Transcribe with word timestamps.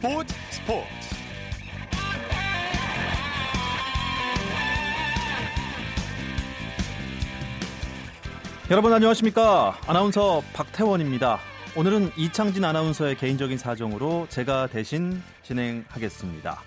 스포츠 0.00 0.34
스포츠. 0.48 0.86
여러분 8.70 8.94
안녕하십니까? 8.94 9.78
아나운서 9.86 10.42
박태원입니다. 10.54 11.38
오늘은 11.76 12.12
이창진 12.16 12.64
아나운서의 12.64 13.18
개인적인 13.18 13.58
사정으로 13.58 14.26
제가 14.30 14.68
대신 14.68 15.22
진행하겠습니다. 15.42 16.62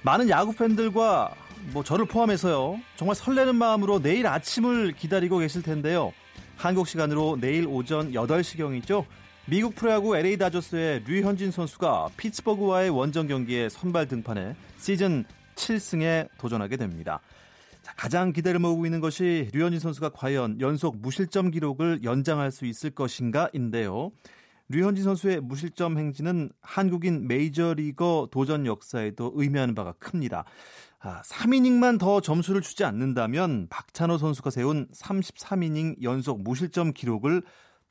많은 0.00 0.30
야구 0.30 0.54
팬들과 0.54 1.34
뭐 1.74 1.84
저를 1.84 2.06
포함해서요 2.06 2.80
정말 2.96 3.16
설레는 3.16 3.54
마음으로 3.54 4.00
내일 4.00 4.26
아침을 4.26 4.92
기다리고 4.92 5.36
계실 5.36 5.62
텐데요. 5.62 6.14
한국 6.56 6.88
시간으로 6.88 7.36
내일 7.38 7.66
오전 7.66 8.12
8시경이죠 8.12 9.04
미국 9.48 9.76
프로야구 9.76 10.16
LA 10.16 10.38
다저스의 10.38 11.04
류현진 11.06 11.52
선수가 11.52 12.08
피츠버그와의 12.16 12.90
원정 12.90 13.28
경기에 13.28 13.68
선발 13.68 14.08
등판해 14.08 14.56
시즌 14.78 15.24
7승에 15.54 16.28
도전하게 16.36 16.76
됩니다. 16.76 17.20
자, 17.82 17.94
가장 17.96 18.32
기대를 18.32 18.58
모으고 18.58 18.86
있는 18.86 19.00
것이 19.00 19.48
류현진 19.52 19.78
선수가 19.78 20.10
과연 20.14 20.60
연속 20.60 20.96
무실점 21.00 21.52
기록을 21.52 22.02
연장할 22.02 22.50
수 22.50 22.66
있을 22.66 22.90
것인가인데요. 22.90 24.10
류현진 24.68 25.04
선수의 25.04 25.40
무실점 25.42 25.96
행진은 25.96 26.50
한국인 26.60 27.28
메이저리거 27.28 28.30
도전 28.32 28.66
역사에도 28.66 29.30
의미하는 29.36 29.76
바가 29.76 29.92
큽니다. 30.00 30.44
아, 30.98 31.22
3이닝만 31.22 32.00
더 32.00 32.20
점수를 32.20 32.62
주지 32.62 32.82
않는다면 32.82 33.68
박찬호 33.70 34.18
선수가 34.18 34.50
세운 34.50 34.88
33이닝 34.88 36.02
연속 36.02 36.42
무실점 36.42 36.94
기록을 36.94 37.42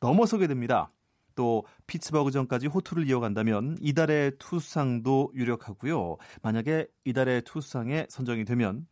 넘어서게 0.02 0.48
됩니다. 0.48 0.92
또 1.36 1.66
피츠버그전까지 1.88 2.68
호투를 2.68 3.08
이어간다면 3.08 3.78
이달의 3.82 4.34
투수상도 4.40 5.32
유력하고요. 5.36 6.18
만약에 6.42 6.88
이달의 7.04 7.44
투수상에 7.44 8.08
선정이 8.10 8.46
되면 8.46 8.88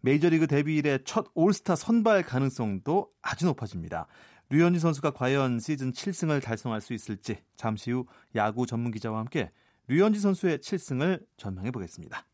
메이저리그 0.00 0.46
데뷔 0.46 0.76
이래 0.76 0.98
첫 1.04 1.26
올스타 1.34 1.76
선발 1.76 2.24
가능성도 2.24 3.10
아주 3.22 3.46
높아집니다. 3.46 4.06
류현진 4.50 4.78
선수가 4.80 5.12
과연 5.12 5.60
시즌 5.60 5.92
7승을 5.92 6.42
달성할 6.42 6.80
수 6.80 6.92
있을지 6.92 7.38
잠시 7.56 7.90
후 7.90 8.06
야구 8.34 8.66
전문 8.66 8.92
기자와 8.92 9.18
함께 9.18 9.50
류현진 9.88 10.20
선수의 10.20 10.58
7승을 10.58 11.24
전망해 11.36 11.70
보겠습니다. 11.70 12.26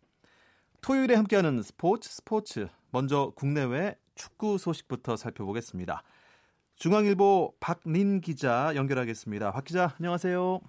토요일에 0.81 1.15
함께하는 1.15 1.63
스포츠 1.63 2.11
스포츠 2.11 2.69
먼저 2.91 3.33
국내외 3.37 3.97
축구 4.15 4.59
소식부터 4.59 5.17
살펴보겠습니다. 5.17 6.03
중앙일보 6.81 7.57
박린 7.61 8.23
기자 8.23 8.73
연결하겠습니다. 8.75 9.53
박 9.53 9.65
기자 9.65 9.93
안녕하세요. 9.99 10.61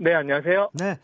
네 0.00 0.12
안녕하세요. 0.12 0.72
네. 0.74 0.98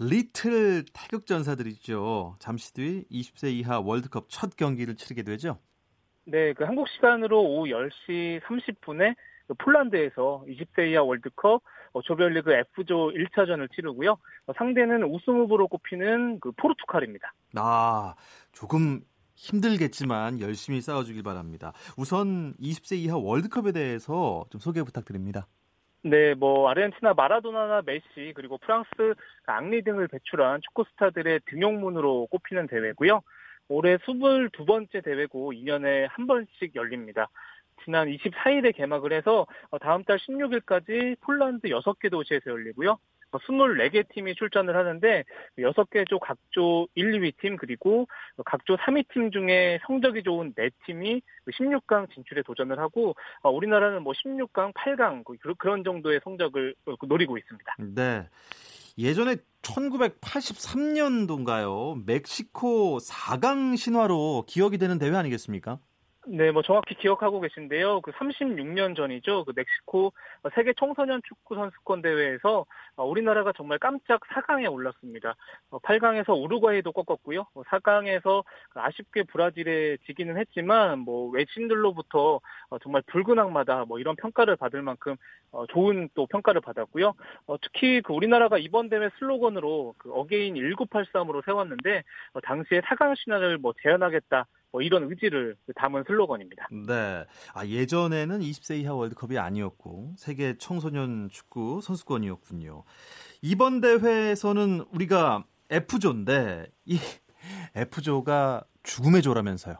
리틀 0.00 0.86
태극 0.94 1.26
전사들이죠. 1.26 2.36
잠시 2.38 2.72
뒤 2.72 3.04
20세 3.10 3.52
이하 3.52 3.80
월드컵 3.80 4.30
첫 4.30 4.56
경기를 4.56 4.96
치르게 4.96 5.22
되죠. 5.24 5.58
네, 6.24 6.54
그 6.54 6.64
한국 6.64 6.88
시간으로 6.88 7.42
오후 7.42 7.66
10시 7.66 8.40
30분에 8.40 9.14
그 9.46 9.54
폴란드에서 9.58 10.46
20세 10.48 10.90
이하 10.90 11.02
월드컵 11.02 11.60
어, 11.92 12.00
조별리그 12.00 12.50
F조 12.50 13.10
1차전을 13.10 13.70
치르고요. 13.74 14.12
어, 14.46 14.52
상대는 14.56 15.04
우승 15.04 15.34
후보로 15.34 15.68
꼽히는 15.68 16.40
그 16.40 16.52
포르투갈입니다. 16.52 17.34
아, 17.56 18.14
조금 18.52 19.02
힘들겠지만 19.42 20.40
열심히 20.40 20.80
싸워주길 20.80 21.24
바랍니다. 21.24 21.72
우선 21.98 22.54
20세 22.60 22.96
이하 22.96 23.16
월드컵에 23.16 23.72
대해서 23.72 24.44
좀 24.50 24.60
소개 24.60 24.82
부탁드립니다. 24.82 25.48
네, 26.04 26.34
뭐 26.34 26.68
아르헨티나 26.68 27.14
마라도나나 27.14 27.82
메시 27.84 28.32
그리고 28.34 28.58
프랑스 28.58 28.88
앙리 29.46 29.82
등을 29.82 30.08
배출한 30.08 30.60
축구 30.62 30.84
스타들의 30.92 31.40
등용문으로 31.46 32.26
꼽히는 32.26 32.68
대회고요. 32.68 33.22
올해 33.68 33.96
22번째 33.96 35.04
대회고 35.04 35.52
2년에 35.52 36.06
한 36.08 36.26
번씩 36.26 36.74
열립니다. 36.74 37.28
지난 37.84 38.08
24일에 38.08 38.74
개막을 38.76 39.12
해서 39.12 39.46
다음 39.80 40.04
달 40.04 40.18
16일까지 40.18 41.18
폴란드 41.20 41.68
6개 41.68 42.10
도시에서 42.10 42.50
열리고요. 42.50 42.98
24개 43.38 44.06
팀이 44.08 44.34
출전을 44.34 44.76
하는데 44.76 45.24
6개 45.58 46.08
조 46.08 46.18
각조 46.18 46.88
1, 46.94 47.12
2위 47.12 47.34
팀 47.40 47.56
그리고 47.56 48.06
각조 48.44 48.76
3위 48.76 49.06
팀 49.12 49.30
중에 49.30 49.78
성적이 49.86 50.22
좋은 50.22 50.52
4팀이 50.54 51.22
16강 51.50 52.12
진출에 52.12 52.42
도전을 52.42 52.78
하고 52.78 53.14
우리나라는 53.42 54.02
뭐 54.02 54.12
16강, 54.12 54.74
8강 54.74 55.24
그런 55.58 55.82
정도의 55.84 56.20
성적을 56.24 56.74
노리고 57.06 57.38
있습니다. 57.38 57.76
네. 57.94 58.28
예전에 58.98 59.36
1983년도인가요? 59.62 62.04
멕시코 62.04 62.98
4강 62.98 63.78
신화로 63.78 64.44
기억이 64.46 64.76
되는 64.76 64.98
대회 64.98 65.16
아니겠습니까? 65.16 65.78
네, 66.24 66.52
뭐 66.52 66.62
정확히 66.62 66.94
기억하고 66.94 67.40
계신데요. 67.40 68.00
그 68.00 68.12
36년 68.12 68.94
전이죠. 68.94 69.44
그 69.44 69.52
멕시코 69.56 70.12
세계 70.54 70.72
청소년 70.72 71.20
축구 71.26 71.56
선수권 71.56 72.00
대회에서 72.00 72.64
우리나라가 72.96 73.52
정말 73.52 73.80
깜짝 73.80 74.20
4강에 74.20 74.70
올랐습니다. 74.72 75.34
8강에서 75.70 76.30
어, 76.30 76.34
우루과이도 76.34 76.92
꺾었고요. 76.92 77.46
4강에서 77.54 78.22
뭐그 78.24 78.44
아쉽게 78.74 79.24
브라질에 79.24 79.96
지기는 80.06 80.38
했지만 80.38 81.00
뭐 81.00 81.28
외신들로부터 81.30 82.40
어, 82.70 82.78
정말 82.78 83.02
붉은 83.06 83.40
악마다 83.40 83.84
뭐 83.84 83.98
이런 83.98 84.14
평가를 84.14 84.54
받을 84.54 84.80
만큼 84.80 85.16
어, 85.50 85.66
좋은 85.66 86.08
또 86.14 86.26
평가를 86.26 86.60
받았고요. 86.60 87.14
특히 87.62 88.00
그 88.00 88.12
우리나라가 88.12 88.58
이번 88.58 88.88
대회 88.88 89.10
슬로건으로 89.18 89.96
그 89.98 90.12
again 90.12 90.54
1983으로 90.54 91.44
세웠는데 91.44 92.04
당시에 92.44 92.80
4강 92.80 93.16
신화를 93.16 93.58
뭐 93.58 93.74
재현하겠다. 93.82 94.46
뭐 94.72 94.80
이런 94.80 95.08
의지를 95.08 95.54
담은 95.76 96.04
슬로건입니다. 96.06 96.68
네. 96.86 97.24
아, 97.54 97.66
예전에는 97.66 98.40
20세 98.40 98.80
이하 98.80 98.94
월드컵이 98.94 99.38
아니었고 99.38 100.14
세계 100.16 100.56
청소년 100.56 101.28
축구 101.30 101.80
선수권이었군요. 101.82 102.82
이번 103.42 103.80
대회에서는 103.80 104.86
우리가 104.92 105.44
F조인데 105.70 106.66
이 106.86 106.98
F조가 107.76 108.64
죽음의 108.82 109.22
조라면서요. 109.22 109.76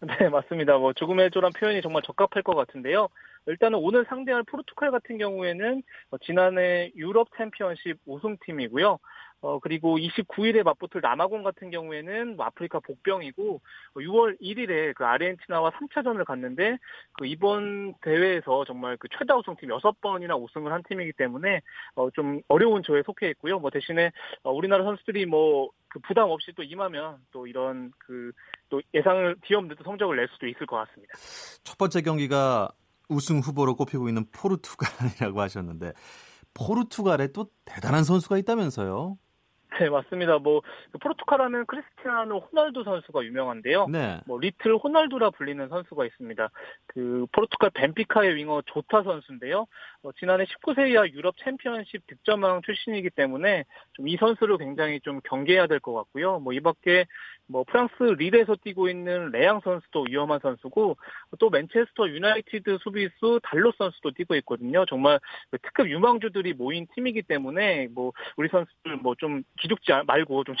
네, 0.00 0.28
맞습니다. 0.28 0.76
뭐 0.78 0.92
죽음의 0.92 1.30
조란 1.30 1.52
표현이 1.52 1.80
정말 1.80 2.02
적합할 2.02 2.42
것 2.42 2.54
같은데요. 2.54 3.08
일단은 3.46 3.78
오늘 3.78 4.04
상대할 4.08 4.42
포르투갈 4.42 4.90
같은 4.90 5.18
경우에는 5.18 5.82
지난해 6.22 6.90
유럽 6.96 7.28
챔피언십 7.36 7.98
우승팀이고요. 8.06 8.98
어, 9.44 9.58
그리고 9.58 9.98
29일에 9.98 10.62
맞붙을 10.62 11.00
남아공 11.02 11.42
같은 11.42 11.70
경우에는 11.70 12.36
뭐 12.36 12.46
아프리카 12.46 12.80
복병이고 12.80 13.60
6월 13.94 14.40
1일에 14.40 14.94
그 14.94 15.04
아르헨티나와 15.04 15.70
3차전을 15.70 16.24
갔는데 16.24 16.78
그 17.12 17.26
이번 17.26 17.94
대회에서 18.00 18.64
정말 18.64 18.96
그 18.96 19.08
최다 19.18 19.36
우승팀 19.36 19.68
6번이나 19.68 20.40
우승을 20.42 20.72
한 20.72 20.82
팀이기 20.88 21.12
때문에 21.12 21.60
어, 21.94 22.10
좀 22.10 22.40
어려운 22.48 22.82
조에 22.82 23.02
속해 23.04 23.30
있고요. 23.30 23.58
뭐 23.58 23.70
대신에 23.70 24.10
어, 24.42 24.52
우리나라 24.52 24.84
선수들이 24.84 25.26
뭐 25.26 25.70
그 25.94 26.00
부담 26.00 26.28
없이 26.28 26.50
또 26.56 26.64
임하면 26.64 27.18
또 27.30 27.46
이런 27.46 27.92
그 27.98 28.32
또 28.74 28.82
예상을 28.92 29.36
뒤엎는 29.42 29.76
성적을 29.84 30.16
낼 30.16 30.28
수도 30.32 30.48
있을 30.48 30.66
것 30.66 30.76
같습니다. 30.76 31.14
첫 31.62 31.78
번째 31.78 32.02
경기가 32.02 32.72
우승 33.08 33.38
후보로 33.38 33.76
꼽히고 33.76 34.08
있는 34.08 34.24
포르투갈이라고 34.32 35.40
하셨는데 35.40 35.92
포르투갈에 36.54 37.28
또 37.28 37.50
대단한 37.64 38.02
선수가 38.02 38.38
있다면서요? 38.38 39.16
네, 39.80 39.90
맞습니다. 39.90 40.38
뭐그 40.38 40.98
포르투갈 41.00 41.40
하면 41.42 41.66
크리스티아노 41.66 42.38
호날두 42.38 42.84
선수가 42.84 43.24
유명한데요. 43.24 43.88
네. 43.88 44.20
뭐 44.26 44.38
리틀 44.38 44.76
호날두라 44.76 45.30
불리는 45.30 45.68
선수가 45.68 46.06
있습니다. 46.06 46.50
그 46.86 47.26
포르투갈 47.32 47.70
벤피카의 47.74 48.36
윙어 48.36 48.62
조타 48.66 49.02
선수인데요. 49.02 49.66
어, 50.02 50.10
지난해 50.18 50.44
19세 50.44 50.90
이하 50.90 51.06
유럽 51.08 51.34
챔피언십 51.42 52.06
득점왕 52.06 52.62
출신이기 52.62 53.10
때문에 53.10 53.64
좀 53.94 54.04
이 54.06 54.16
선수를 54.16 54.58
굉장히 54.58 55.00
좀 55.00 55.20
경계해야 55.24 55.66
될 55.66 55.80
것 55.80 55.92
같고요. 55.94 56.38
뭐 56.38 56.52
이밖에 56.52 57.06
뭐 57.46 57.64
프랑스 57.64 57.94
릴에서 58.02 58.56
뛰고 58.62 58.88
있는 58.88 59.30
레앙 59.30 59.60
선수도 59.60 60.06
위험한 60.08 60.40
선수고 60.40 60.96
또 61.38 61.50
맨체스터 61.50 62.08
유나이티드 62.08 62.78
수비수 62.82 63.40
달로 63.42 63.72
선수도 63.76 64.12
뛰고 64.12 64.34
있거든요. 64.36 64.84
정말 64.86 65.18
그 65.50 65.58
특급 65.58 65.88
유망주들이 65.90 66.54
모인 66.54 66.86
팀이기 66.94 67.22
때문에 67.22 67.88
뭐 67.94 68.12
우리 68.36 68.48
선수들 68.48 68.96
뭐좀 68.98 69.42
기죽지 69.64 69.92
말고 70.06 70.44
좀 70.44 70.54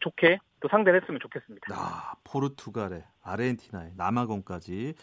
좋게 0.00 0.38
또 0.60 0.68
상대를 0.68 1.02
했으면 1.02 1.20
좋겠습니다. 1.20 1.66
아, 1.72 2.14
포르투갈에 2.24 3.04
아르헨티나에 3.22 3.92
남아공까지 3.96 4.94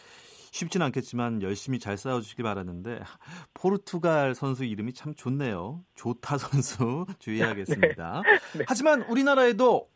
쉽진 0.50 0.82
않겠지만 0.82 1.42
열심히 1.42 1.78
잘 1.78 1.96
싸워주시기 1.96 2.42
바라는데 2.42 3.00
포르투갈 3.54 4.34
선수 4.34 4.64
이름이 4.64 4.92
참 4.92 5.14
좋네요. 5.14 5.84
조타 5.94 6.38
선수 6.38 7.06
주의하겠습니다. 7.20 8.22
네. 8.52 8.58
네. 8.58 8.64
하지만 8.66 9.02
우리나라에도 9.02 9.88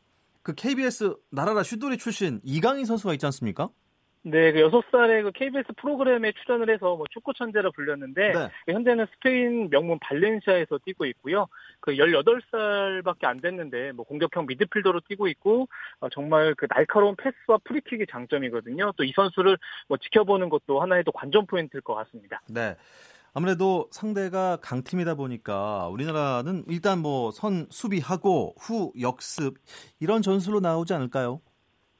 그 0.42 0.54
KBS 0.54 1.16
나라라 1.30 1.62
슈돌이 1.62 1.98
출신 1.98 2.40
이강인 2.44 2.84
선수가 2.86 3.12
있지 3.14 3.26
않습니까? 3.26 3.68
네, 4.22 4.52
그 4.52 4.58
6살에 4.60 5.22
그 5.24 5.32
KBS 5.32 5.72
프로그램에 5.76 6.32
출연을 6.32 6.70
해서 6.72 6.96
뭐 6.96 7.06
축구 7.10 7.32
천재라 7.34 7.70
불렸는데 7.70 8.32
네. 8.32 8.50
그 8.66 8.72
현재는 8.72 9.06
스페인 9.14 9.68
명문 9.70 9.98
발렌시아에서 10.00 10.78
뛰고 10.84 11.06
있고요. 11.06 11.46
그 11.80 11.92
18살밖에 11.92 13.24
안 13.24 13.40
됐는데 13.40 13.92
뭐 13.92 14.04
공격형 14.04 14.46
미드필더로 14.46 15.00
뛰고 15.08 15.28
있고 15.28 15.68
어, 16.00 16.08
정말 16.10 16.54
그 16.56 16.66
날카로운 16.68 17.16
패스와 17.16 17.58
프리킥이 17.64 18.06
장점이거든요. 18.10 18.92
또 18.96 19.04
이 19.08 19.12
선수를 19.16 19.56
뭐 19.88 19.96
지켜보는 19.96 20.50
것도 20.50 20.82
하나의 20.82 21.02
또 21.04 21.12
관전 21.12 21.46
포인트일 21.46 21.80
것 21.80 21.94
같습니다. 21.94 22.42
네. 22.48 22.76
아무래도 23.34 23.88
상대가 23.92 24.56
강팀이다 24.56 25.14
보니까 25.14 25.88
우리나라는 25.88 26.64
일단 26.68 26.98
뭐 27.00 27.30
선 27.30 27.66
수비하고 27.70 28.54
후 28.58 28.92
역습 29.00 29.54
이런 30.00 30.22
전술로 30.22 30.60
나오지 30.60 30.92
않을까요? 30.94 31.40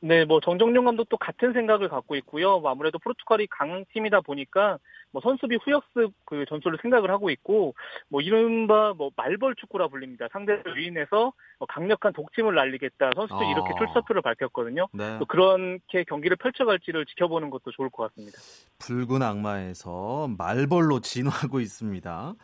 네, 0.00 0.25
뭐 0.25 0.41
정정용 0.41 0.85
감독도 0.85 1.17
같은 1.17 1.53
생각을 1.53 1.89
갖고 1.89 2.15
있고요. 2.17 2.61
뭐 2.61 2.71
아무래도 2.71 2.99
포르투갈이 2.99 3.49
강한 3.50 3.85
팀이다 3.93 4.21
보니까 4.21 4.79
뭐 5.11 5.21
선수비 5.23 5.56
후역습 5.56 6.12
그 6.25 6.45
전술을 6.49 6.79
생각을 6.83 7.11
하고 7.11 7.31
있고 7.31 7.75
뭐 8.09 8.21
이른바 8.21 8.95
뭐 8.97 9.11
말벌 9.17 9.56
축구라 9.56 9.89
불립니다. 9.89 10.29
상대를 10.33 10.77
유인해서 10.77 11.33
뭐 11.59 11.67
강력한 11.69 12.12
독침을 12.12 12.55
날리겠다. 12.55 13.11
선수들이 13.15 13.49
아. 13.49 13.50
이렇게 13.50 13.71
출사표를 13.77 14.23
밝혔거든요. 14.23 14.87
네. 14.93 15.19
또 15.19 15.27
그렇게 15.27 16.05
경기를 16.05 16.37
펼쳐갈지를 16.37 17.06
지켜보는 17.06 17.50
것도 17.50 17.73
좋을 17.73 17.91
것 17.91 18.09
같습니다. 18.09 18.39
붉은 18.79 19.23
악마에서 19.23 20.29
말벌로 20.39 21.00
진화하고 21.00 21.59
있습니다. 21.59 22.35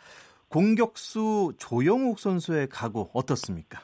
공격수 0.48 1.52
조영욱 1.58 2.18
선수의 2.18 2.68
각오 2.68 3.10
어떻습니까? 3.12 3.82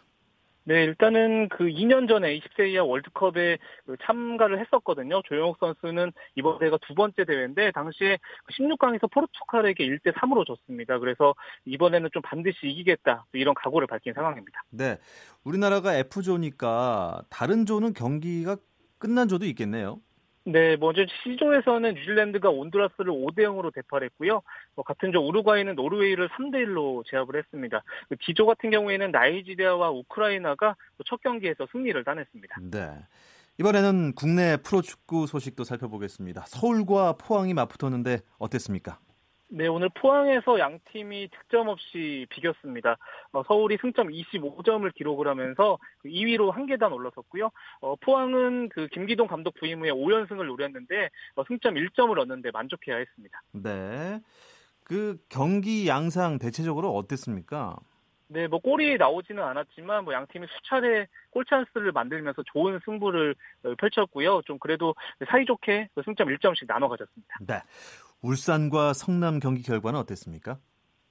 네, 0.70 0.84
일단은 0.84 1.49
그 1.49 1.64
2년 1.64 2.06
전에 2.06 2.38
20세 2.38 2.69
이하 2.69 2.84
월드컵에 2.84 3.58
그 3.87 3.96
참가를 4.05 4.61
했었거든요. 4.61 5.20
조영욱 5.25 5.56
선수는 5.58 6.12
이번 6.37 6.61
대회가 6.61 6.78
두 6.87 6.94
번째 6.94 7.25
대회인데 7.25 7.72
당시에 7.72 8.19
16강에서 8.52 9.00
그 9.00 9.06
포르투갈에게 9.08 9.84
1대 9.84 10.12
3으로 10.14 10.46
졌습니다. 10.46 11.00
그래서 11.00 11.34
이번에는 11.64 12.11
좀 12.12 12.22
반드시 12.22 12.69
이기겠다 12.69 13.26
이런 13.32 13.52
각오를 13.56 13.88
밝힌 13.88 14.14
상황입니다. 14.14 14.62
네, 14.70 14.99
우리나라가 15.43 15.96
F조니까 15.96 17.25
다른 17.31 17.67
조는 17.67 17.93
경기가 17.93 18.56
끝난 18.99 19.26
조도 19.26 19.46
있겠네요. 19.46 19.99
네, 20.44 20.76
먼저 20.76 21.04
C조에서는 21.22 21.94
뉴질랜드가 21.94 22.48
온두라스를 22.48 23.12
5대 23.12 23.40
0으로 23.40 23.72
대파했고요. 23.75 24.42
뭐 24.75 24.84
같은 24.84 25.12
조 25.12 25.20
우루과이는 25.20 25.75
노르웨이를 25.75 26.28
3대 26.31 26.64
1로 26.66 27.04
제압을 27.06 27.37
했습니다. 27.37 27.82
그 28.08 28.16
D조 28.16 28.46
같은 28.46 28.70
경우에는 28.70 29.10
나이지리아와 29.10 29.90
우크라이나가 29.90 30.76
첫 31.06 31.20
경기에서 31.22 31.66
승리를 31.72 32.02
따냈습니다. 32.04 32.56
네. 32.70 32.90
이번에는 33.58 34.14
국내 34.14 34.56
프로축구 34.56 35.26
소식도 35.26 35.64
살펴보겠습니다. 35.64 36.44
서울과 36.46 37.19
포항이 37.19 37.52
맞붙었는데 37.52 38.20
어땠습니까? 38.38 38.98
네, 39.52 39.67
오늘 39.67 39.88
포항에서 39.88 40.61
양 40.61 40.79
팀이 40.93 41.29
득점 41.29 41.69
없이 41.69 42.25
비겼습니다. 42.31 42.97
어, 43.32 43.43
서울이 43.43 43.79
승점 43.81 44.08
25점을 44.08 44.94
기록을 44.94 45.26
하면서 45.26 45.76
2위로 46.05 46.52
그한 46.52 46.67
계단 46.67 46.93
올라섰고요. 46.93 47.50
어, 47.81 47.97
포항은 47.97 48.69
그 48.69 48.87
김기동 48.88 49.26
감독 49.26 49.55
부임 49.55 49.81
후에 49.81 49.91
5연승을 49.91 50.47
노렸는데 50.47 51.11
어, 51.35 51.43
승점 51.49 51.75
1점을 51.75 52.17
얻는데 52.17 52.50
만족해야 52.52 52.97
했습니다. 52.97 53.43
네. 53.52 54.20
그 54.85 55.19
경기 55.29 55.88
양상 55.88 56.38
대체적으로 56.38 56.94
어땠습니까? 56.94 57.76
네, 58.29 58.46
뭐 58.46 58.61
골이 58.61 58.96
나오지는 58.96 59.43
않았지만 59.43 60.05
뭐 60.05 60.14
양 60.14 60.26
팀이 60.29 60.46
수차례 60.49 61.08
골 61.31 61.44
찬스를 61.44 61.91
만들면서 61.91 62.44
좋은 62.53 62.79
승부를 62.85 63.35
어, 63.64 63.75
펼쳤고요. 63.76 64.43
좀 64.46 64.61
그래도 64.61 64.94
사이좋게 65.29 65.88
그 65.94 66.03
승점 66.05 66.29
1점씩 66.29 66.69
나눠 66.69 66.88
가졌습니다. 66.88 67.37
네. 67.41 67.61
울산과 68.22 68.93
성남 68.93 69.38
경기 69.40 69.62
결과는 69.62 69.99
어땠습니까? 70.00 70.58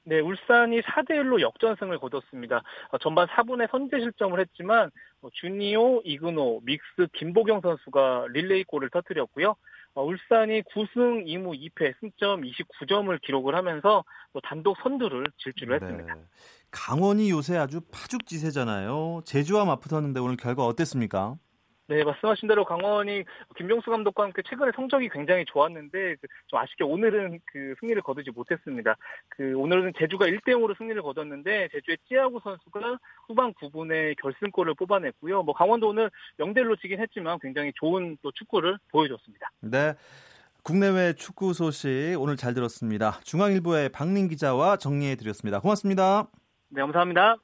네, 0.04 0.20
울산이 0.20 0.82
4대 0.82 1.12
1로 1.12 1.40
역전승을 1.40 2.00
거뒀습니다. 2.00 2.64
어, 2.90 2.98
전반 2.98 3.28
4분에 3.28 3.70
선제 3.70 4.00
실점을 4.00 4.40
했지만 4.40 4.90
어, 5.22 5.30
주니오, 5.34 6.02
이근호, 6.04 6.62
믹스, 6.64 7.08
김보경 7.14 7.62
선수가 7.62 8.28
릴레이 8.32 8.64
골을 8.64 8.90
터뜨렸고요. 8.90 9.56
어, 9.94 10.04
울산이 10.04 10.64
9승 10.64 11.26
2무 11.26 11.60
2패 11.60 11.94
승점 12.00 12.42
29점을 12.42 13.22
기록을 13.22 13.56
하면서 13.56 14.04
단독 14.44 14.78
선두를 14.82 15.26
질주를 15.38 15.80
네. 15.80 15.86
했습니다. 15.86 16.16
강원이 16.72 17.30
요새 17.30 17.58
아주 17.58 17.82
파죽지세잖아요. 17.92 19.22
제주와 19.26 19.66
맞붙었는데 19.66 20.20
오늘 20.20 20.38
결과 20.38 20.66
어땠습니까? 20.66 21.36
네, 21.90 22.04
말씀하신 22.04 22.48
대로 22.48 22.64
강원이 22.66 23.24
김병수 23.58 23.90
감독과 23.90 24.26
함께 24.26 24.44
최근에 24.48 24.72
성적이 24.76 25.10
굉장히 25.10 25.44
좋았는데 25.46 26.18
그좀 26.18 26.60
아쉽게 26.60 26.84
오늘은 26.84 27.40
그 27.46 27.74
승리를 27.80 28.00
거두지 28.04 28.30
못했습니다. 28.30 28.96
그 29.30 29.58
오늘은 29.58 29.94
제주가 29.98 30.28
1대 30.28 30.50
0으로 30.50 30.78
승리를 30.78 31.02
거뒀는데 31.02 31.70
제주의 31.72 31.98
찌아구 32.08 32.40
선수가 32.44 33.00
후반 33.26 33.52
9분에 33.56 34.16
결승골을 34.22 34.76
뽑아냈고요. 34.76 35.42
뭐 35.42 35.56
강원도 35.56 35.90
오늘 35.90 36.12
0대 36.40 36.60
1로 36.60 36.80
지긴 36.80 37.00
했지만 37.00 37.40
굉장히 37.42 37.72
좋은 37.74 38.18
또 38.22 38.32
축구를 38.34 38.78
보여줬습니다. 38.92 39.50
네. 39.62 39.96
국내외 40.62 41.14
축구 41.14 41.54
소식 41.54 42.16
오늘 42.20 42.38
잘 42.38 42.54
들었습니다. 42.54 43.20
중앙일보의 43.24 43.90
박민 43.90 44.28
기자와 44.28 44.78
정리해 44.78 45.16
드렸습니다. 45.16 45.60
고맙습니다. 45.60 46.28
네, 46.70 46.82
감사합니다. 46.82 47.38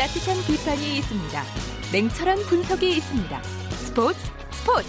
따뜻한 0.00 0.34
비판이 0.46 0.96
있습니다. 0.96 1.42
냉철한 1.92 2.38
분석이 2.48 2.88
있습니다. 2.88 3.42
스포츠 3.42 4.18
스포츠. 4.50 4.88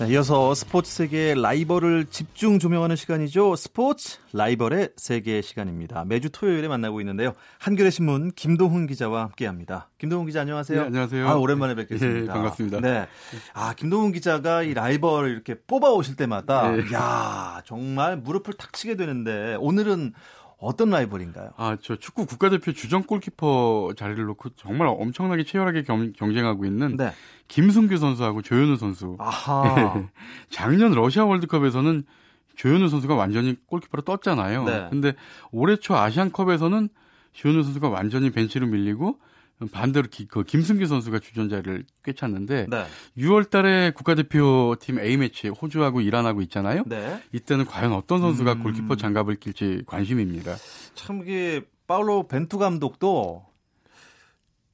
네, 0.00 0.12
이어서 0.12 0.54
스포츠 0.54 0.92
세계의 0.92 1.40
라이벌을 1.40 2.04
집중 2.10 2.58
조명하는 2.58 2.94
시간이죠. 2.94 3.56
스포츠 3.56 4.18
라이벌의 4.34 4.90
세계 4.96 5.40
시간입니다. 5.40 6.04
매주 6.04 6.28
토요일에 6.30 6.68
만나고 6.68 7.00
있는데요. 7.00 7.32
한겨레 7.58 7.90
신문 7.90 8.30
김동훈 8.36 8.86
기자와 8.86 9.22
함께합니다. 9.22 9.88
김동훈 9.98 10.26
기자 10.26 10.42
안녕하세요. 10.42 10.78
네, 10.78 10.86
안녕하세요. 10.86 11.26
아, 11.26 11.34
오랜만에 11.34 11.74
뵙겠습니다. 11.74 12.20
네, 12.20 12.38
반갑습니다. 12.38 12.80
네. 12.80 13.08
아 13.54 13.74
김동훈 13.74 14.12
기자가 14.12 14.62
이 14.62 14.74
라이벌을 14.74 15.30
이렇게 15.30 15.56
뽑아 15.66 15.90
오실 15.90 16.14
때마다 16.14 16.70
네. 16.70 16.84
야 16.92 17.62
정말 17.64 18.18
무릎을 18.18 18.54
탁 18.54 18.74
치게 18.74 18.94
되는데 18.94 19.56
오늘은 19.58 20.12
어떤 20.60 20.90
라이벌인가요? 20.90 21.50
아, 21.56 21.76
저 21.80 21.96
축구 21.96 22.26
국가대표 22.26 22.72
주전 22.72 23.04
골키퍼 23.04 23.94
자리를 23.96 24.22
놓고 24.24 24.50
정말 24.56 24.88
엄청나게 24.88 25.44
치열하게 25.44 25.84
경, 25.84 26.12
쟁하고 26.12 26.64
있는 26.64 26.96
네. 26.96 27.12
김승규 27.46 27.96
선수하고 27.96 28.42
조현우 28.42 28.76
선수. 28.76 29.16
아하. 29.20 30.04
작년 30.50 30.92
러시아 30.92 31.24
월드컵에서는 31.24 32.04
조현우 32.56 32.88
선수가 32.88 33.14
완전히 33.14 33.56
골키퍼로 33.66 34.02
떴잖아요. 34.02 34.64
네. 34.64 34.86
근데 34.90 35.14
올해 35.52 35.76
초 35.76 35.96
아시안컵에서는 35.96 36.88
조현우 37.32 37.62
선수가 37.62 37.88
완전히 37.88 38.30
벤치로 38.30 38.66
밀리고 38.66 39.18
반대로 39.66 40.06
기, 40.08 40.26
그 40.26 40.44
김승규 40.44 40.86
선수가 40.86 41.18
주전자를 41.18 41.84
꿰찼는데 42.04 42.66
네. 42.68 42.84
6월 43.16 43.50
달에 43.50 43.90
국가대표팀 43.90 45.00
A매치 45.00 45.48
호주하고 45.48 46.00
이란하고 46.00 46.42
있잖아요. 46.42 46.84
네. 46.86 47.20
이때는 47.32 47.66
과연 47.66 47.92
어떤 47.92 48.20
선수가 48.20 48.52
음... 48.52 48.62
골키퍼 48.62 48.96
장갑을 48.96 49.36
낄지 49.36 49.82
관심입니다. 49.86 50.54
참 50.94 51.22
이게 51.22 51.62
파울로 51.86 52.28
벤투 52.28 52.58
감독도 52.58 53.48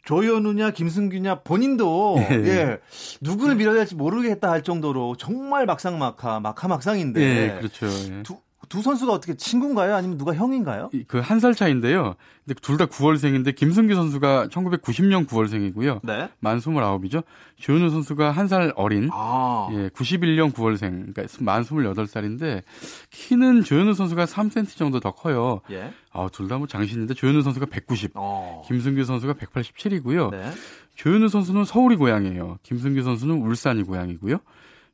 조현우냐 0.04 0.72
김승규냐 0.72 1.40
본인도 1.40 2.16
예. 2.18 2.34
예. 2.34 2.78
누구를 3.22 3.54
밀어야 3.54 3.74
될지 3.76 3.94
모르겠다 3.94 4.50
할 4.50 4.62
정도로 4.62 5.16
정말 5.16 5.64
막상막하 5.64 6.40
막하막상인데 6.40 7.20
예, 7.22 7.58
그렇죠. 7.58 7.86
예. 7.86 8.22
두, 8.22 8.36
두 8.68 8.82
선수가 8.82 9.12
어떻게 9.12 9.34
친구인가요? 9.34 9.94
아니면 9.94 10.16
누가 10.18 10.34
형인가요? 10.34 10.90
그 11.06 11.20
한 11.20 11.40
살 11.40 11.54
차인데요. 11.54 12.14
근데 12.44 12.58
둘 12.60 12.76
다 12.76 12.86
9월생인데 12.86 13.54
김승규 13.54 13.94
선수가 13.94 14.48
1990년 14.48 15.26
9월생이고요. 15.26 16.00
네. 16.02 16.28
만 16.40 16.58
29이죠. 16.58 17.22
조현우 17.58 17.90
선수가 17.90 18.30
한 18.32 18.48
살 18.48 18.72
어린 18.76 19.08
아. 19.12 19.68
예, 19.72 19.88
91년 19.90 20.52
9월생. 20.52 21.12
그러니까 21.14 21.22
만 21.40 21.62
28살인데 21.62 22.62
키는 23.10 23.64
조현우 23.64 23.94
선수가 23.94 24.24
3cm 24.24 24.76
정도 24.76 25.00
더 25.00 25.12
커요. 25.12 25.60
예. 25.70 25.92
아, 26.12 26.28
둘 26.32 26.48
다 26.48 26.58
뭐 26.58 26.66
장신인데 26.66 27.14
조현우 27.14 27.42
선수가 27.42 27.66
190, 27.66 28.12
어. 28.14 28.62
김승규 28.66 29.04
선수가 29.04 29.34
187이고요. 29.34 30.30
네. 30.30 30.50
조현우 30.96 31.28
선수는 31.28 31.64
서울이 31.64 31.96
고향이에요. 31.96 32.58
김승규 32.62 33.02
선수는 33.02 33.36
울산이 33.42 33.82
고향이고요. 33.82 34.38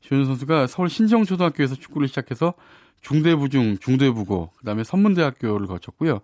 조현우 0.00 0.24
선수가 0.24 0.66
서울 0.66 0.88
신정초등학교에서 0.88 1.74
축구를 1.74 2.08
시작해서 2.08 2.54
중대부중, 3.00 3.78
중대부고, 3.78 4.50
그 4.56 4.64
다음에 4.64 4.84
선문대학교를 4.84 5.66
거쳤고요. 5.66 6.20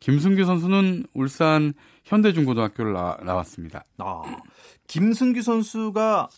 김승규 0.00 0.44
선수는 0.44 1.06
울산 1.14 1.72
현대중고등학교를 2.04 2.92
나, 2.92 3.16
나왔습니다. 3.22 3.84
아, 3.98 4.22
김승규 4.86 5.42
선수가 5.42 6.28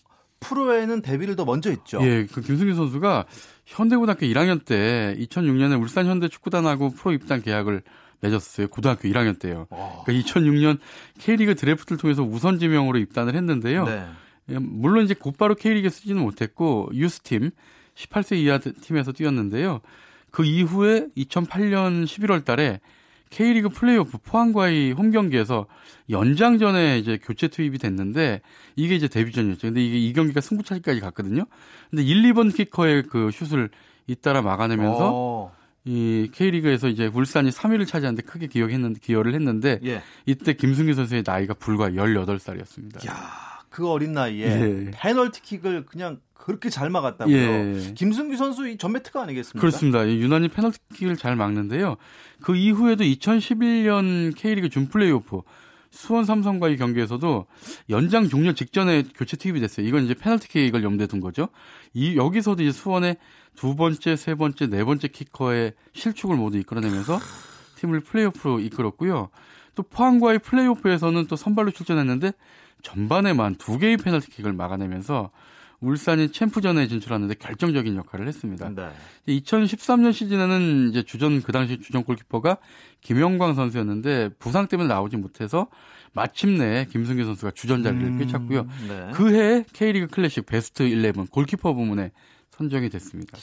프로에는 0.40 1.02
데뷔를 1.02 1.36
더 1.36 1.44
먼저 1.44 1.70
했죠. 1.70 1.98
예, 2.02 2.26
그 2.26 2.40
김승규 2.40 2.74
선수가 2.74 3.26
현대고등학교 3.66 4.26
1학년 4.26 4.64
때 4.64 5.16
2006년에 5.18 5.80
울산 5.80 6.06
현대 6.06 6.28
축구단하고 6.28 6.90
프로 6.90 7.12
입단 7.12 7.42
계약을 7.42 7.82
맺었어요. 8.20 8.68
고등학교 8.68 9.08
1학년 9.08 9.38
때요. 9.38 9.66
그러니까 9.68 10.12
2006년 10.12 10.78
K리그 11.18 11.54
드래프트를 11.54 11.98
통해서 11.98 12.22
우선 12.22 12.58
지명으로 12.58 12.98
입단을 12.98 13.34
했는데요. 13.34 13.84
네. 13.84 14.06
예, 14.50 14.58
물론 14.58 15.04
이제 15.04 15.14
곧바로 15.14 15.54
K리그에 15.54 15.90
쓰지는 15.90 16.22
못했고 16.22 16.90
유스팀 16.94 17.50
18세 17.98 18.36
이하 18.36 18.58
팀에서 18.58 19.12
뛰었는데요. 19.12 19.80
그 20.30 20.44
이후에 20.44 21.06
2008년 21.16 22.04
11월 22.04 22.44
달에 22.44 22.80
K리그 23.30 23.68
플레이오프 23.68 24.18
포항과의 24.18 24.92
홈 24.92 25.10
경기에서 25.10 25.66
연장전에 26.08 26.98
이제 26.98 27.18
교체 27.22 27.48
투입이 27.48 27.78
됐는데 27.78 28.40
이게 28.76 28.94
이제 28.94 29.08
데뷔전이었죠. 29.08 29.68
근데 29.68 29.84
이게 29.84 29.98
이 29.98 30.12
경기가 30.12 30.40
승부차기까지 30.40 31.00
갔거든요. 31.00 31.44
근데 31.90 32.02
1, 32.02 32.22
2번 32.32 32.54
키커의 32.54 33.04
그 33.04 33.30
슛을 33.30 33.70
잇따라 34.06 34.40
막아내면서 34.40 35.12
오. 35.12 35.50
이 35.84 36.30
K리그에서 36.32 36.88
이제 36.88 37.06
울산이 37.06 37.50
3위를 37.50 37.86
차지하는데 37.86 38.22
크게 38.22 38.46
기억했는데 38.46 39.00
기여를 39.00 39.34
했는데 39.34 39.78
예. 39.84 40.02
이때 40.26 40.54
김승규 40.54 40.94
선수의 40.94 41.22
나이가 41.26 41.54
불과 41.54 41.90
18살이었습니다. 41.90 43.06
야, 43.08 43.47
그 43.70 43.88
어린 43.88 44.12
나이에 44.12 44.46
예. 44.46 44.90
페널티킥을 44.92 45.86
그냥 45.86 46.20
그렇게 46.32 46.70
잘 46.70 46.88
막았다고요. 46.88 47.36
예. 47.36 47.92
김승규 47.94 48.36
선수 48.36 48.68
이 48.68 48.78
전매트가 48.78 49.22
아니겠습니까? 49.22 49.60
그렇습니다. 49.60 50.08
유난히 50.08 50.48
페널티킥을 50.48 51.16
잘 51.16 51.36
막는데요. 51.36 51.96
그 52.40 52.56
이후에도 52.56 53.04
2011년 53.04 54.34
K리그 54.36 54.68
준플레이오프 54.68 55.42
수원 55.90 56.24
삼성과의 56.24 56.76
경기에서도 56.76 57.46
연장 57.90 58.28
종료 58.28 58.52
직전에 58.52 59.04
교체 59.14 59.36
투입이 59.36 59.60
됐어요. 59.60 59.86
이건 59.86 60.04
이제 60.04 60.14
페널티킥을 60.14 60.82
염두에 60.82 61.06
둔 61.06 61.20
거죠. 61.20 61.48
이 61.92 62.16
여기서도 62.16 62.62
이제 62.62 62.72
수원의 62.72 63.16
두 63.54 63.74
번째, 63.74 64.16
세 64.16 64.34
번째, 64.34 64.68
네 64.68 64.84
번째 64.84 65.08
키커의 65.08 65.72
실축을 65.94 66.36
모두 66.36 66.58
이끌어내면서 66.58 67.18
팀을 67.76 68.00
플레이오프로 68.00 68.60
이끌었고요. 68.60 69.30
또 69.74 69.82
포항과의 69.82 70.40
플레이오프에서는 70.40 71.26
또 71.26 71.36
선발로 71.36 71.70
출전했는데 71.70 72.32
전반에만 72.82 73.56
두 73.56 73.78
개의 73.78 73.96
페널티킥을 73.96 74.52
막아내면서 74.52 75.30
울산이 75.80 76.32
챔프전에 76.32 76.88
진출하는데 76.88 77.34
결정적인 77.34 77.94
역할을 77.96 78.26
했습니다. 78.26 78.70
네. 78.70 78.88
2013년 79.28 80.12
시즌에는 80.12 80.90
이제 80.90 81.02
주전 81.04 81.40
그 81.42 81.52
당시 81.52 81.78
주전 81.80 82.02
골키퍼가 82.04 82.58
김영광 83.00 83.54
선수였는데 83.54 84.30
부상 84.40 84.66
때문에 84.66 84.88
나오지 84.88 85.16
못해서 85.16 85.68
마침내 86.12 86.86
김승규 86.90 87.24
선수가 87.24 87.52
주전 87.52 87.84
자리를 87.84 88.04
음, 88.04 88.18
꿰찼고요. 88.18 88.66
네. 88.88 89.10
그해 89.14 89.64
K리그 89.72 90.08
클래식 90.08 90.46
베스트 90.46 90.82
11 90.82 91.12
골키퍼 91.30 91.74
부문에 91.74 92.10
선정이 92.50 92.88
됐습니다. 92.90 93.38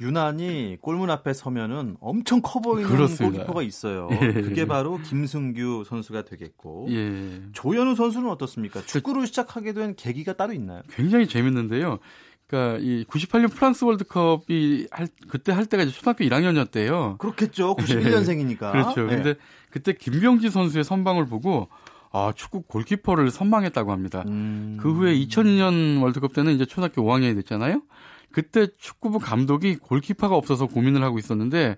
유난히 0.00 0.76
골문 0.80 1.10
앞에 1.10 1.32
서면은 1.32 1.96
엄청 2.00 2.40
커 2.42 2.60
보이는 2.60 2.88
그렇습니다. 2.88 3.38
골키퍼가 3.38 3.62
있어요. 3.62 4.08
예. 4.12 4.32
그게 4.32 4.66
바로 4.66 4.98
김승규 4.98 5.84
선수가 5.86 6.24
되겠고 6.24 6.86
예. 6.90 7.42
조현우 7.52 7.94
선수는 7.94 8.30
어떻습니까? 8.30 8.82
축구를 8.82 9.26
시작하게 9.26 9.72
된 9.72 9.94
계기가 9.96 10.34
따로 10.34 10.52
있나요? 10.52 10.82
굉장히 10.90 11.26
재밌는데요. 11.26 11.98
그러니까 12.46 12.78
이 12.82 13.04
98년 13.04 13.52
프랑스 13.52 13.84
월드컵이 13.84 14.86
할 14.90 15.08
그때 15.28 15.52
할 15.52 15.66
때가 15.66 15.82
이제 15.82 15.92
초등학교 15.92 16.24
1학년이었 16.24 16.70
대요. 16.70 17.16
그렇겠죠. 17.18 17.76
91년생이니까. 17.76 18.68
예. 18.68 18.72
그렇죠. 18.72 19.02
네. 19.02 19.16
근데 19.16 19.34
그때 19.70 19.92
김병지 19.92 20.50
선수의 20.50 20.84
선방을 20.84 21.26
보고 21.26 21.68
아, 22.10 22.32
축구 22.34 22.62
골키퍼를 22.62 23.30
선망했다고 23.30 23.92
합니다. 23.92 24.24
음... 24.28 24.78
그 24.80 24.92
후에 24.92 25.14
2002년 25.14 26.00
월드컵 26.02 26.32
때는 26.32 26.54
이제 26.54 26.64
초등학교 26.64 27.02
5학년이 27.02 27.34
됐잖아요. 27.36 27.82
그때 28.32 28.68
축구부 28.76 29.18
감독이 29.18 29.76
골키퍼가 29.76 30.34
없어서 30.36 30.66
고민을 30.66 31.02
하고 31.02 31.18
있었는데 31.18 31.76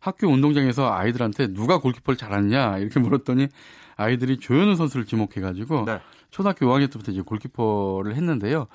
학교 0.00 0.28
운동장에서 0.28 0.92
아이들한테 0.92 1.48
누가 1.48 1.78
골키퍼를 1.78 2.16
잘하느냐 2.16 2.78
이렇게 2.78 3.00
물었더니 3.00 3.48
아이들이 3.96 4.38
조현우 4.38 4.76
선수를 4.76 5.06
지목해가지고 5.06 5.84
네. 5.86 6.00
초등학교 6.30 6.66
5학년 6.66 6.90
때부터 6.92 7.12
이제 7.12 7.20
골키퍼를 7.20 8.14
했는데요. 8.14 8.68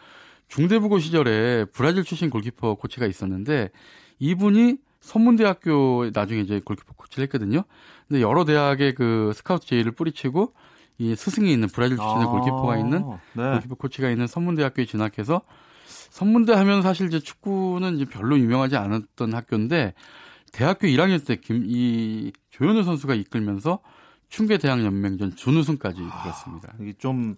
중대부고 0.50 1.00
시절에 1.00 1.66
브라질 1.66 2.04
출신 2.04 2.30
골키퍼 2.30 2.76
코치가 2.76 3.06
있었는데 3.06 3.70
이분이 4.20 4.78
선문대학교 5.00 6.12
나중에 6.14 6.42
이제 6.42 6.62
골키퍼 6.64 6.94
코치를 6.96 7.24
했거든요. 7.24 7.64
근데 8.08 8.22
여러 8.22 8.46
대학의 8.46 8.96
그 8.96 9.32
스카우트 9.34 9.66
제의를 9.66 9.92
뿌리치고 9.94 10.54
이 10.98 11.16
스승이 11.16 11.52
있는 11.52 11.68
브라질 11.70 11.98
출신의 11.98 12.24
아, 12.24 12.30
골키퍼가 12.30 12.78
있는 12.78 13.04
네. 13.34 13.52
골키퍼 13.52 13.76
코치가 13.76 14.10
있는 14.10 14.28
선문대학교에 14.28 14.86
진학해서 14.86 15.42
선문대 16.14 16.54
하면 16.54 16.84
사실 16.84 17.08
이제 17.08 17.20
축구는 17.20 17.96
이제 17.96 18.06
별로 18.06 18.38
유명하지 18.38 18.78
않았던 18.78 19.34
학교인데 19.34 19.96
대학교 20.52 20.86
1학년 20.88 21.26
때 21.26 21.36
김 21.38 21.64
이 21.66 22.32
조현우 22.52 22.84
선수가 22.84 23.16
이끌면서 23.16 23.80
춘계 24.30 24.60
대학 24.60 24.84
연맹전 24.86 25.36
준우승까지 25.36 25.98
이끌었습니다. 26.00 26.70
아, 26.72 26.76
이게 26.80 26.94
좀 27.00 27.36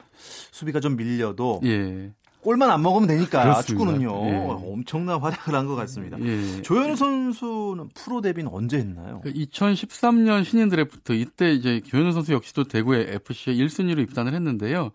수비가 0.51 0.81
좀 0.81 0.97
밀려도 0.97 1.61
예. 1.63 2.11
골만 2.41 2.69
안 2.69 2.81
먹으면 2.81 3.07
되니까 3.07 3.43
그렇습니다. 3.43 3.61
축구는요 3.63 4.27
예. 4.27 4.35
엄청난 4.69 5.21
활약을 5.21 5.55
한 5.55 5.67
것 5.67 5.75
같습니다. 5.75 6.17
예. 6.19 6.61
조현우 6.61 6.97
선수는 6.97 7.89
프로 7.95 8.19
데뷔는 8.19 8.51
언제 8.51 8.77
했나요? 8.77 9.21
2013년 9.25 10.43
신인 10.43 10.67
드래프트 10.67 11.13
이때 11.13 11.53
이제 11.53 11.79
조현우 11.79 12.11
선수 12.11 12.33
역시도 12.33 12.65
대구의 12.65 13.07
FC에 13.25 13.53
1순위로 13.55 13.99
입단을 14.01 14.33
했는데요. 14.33 14.91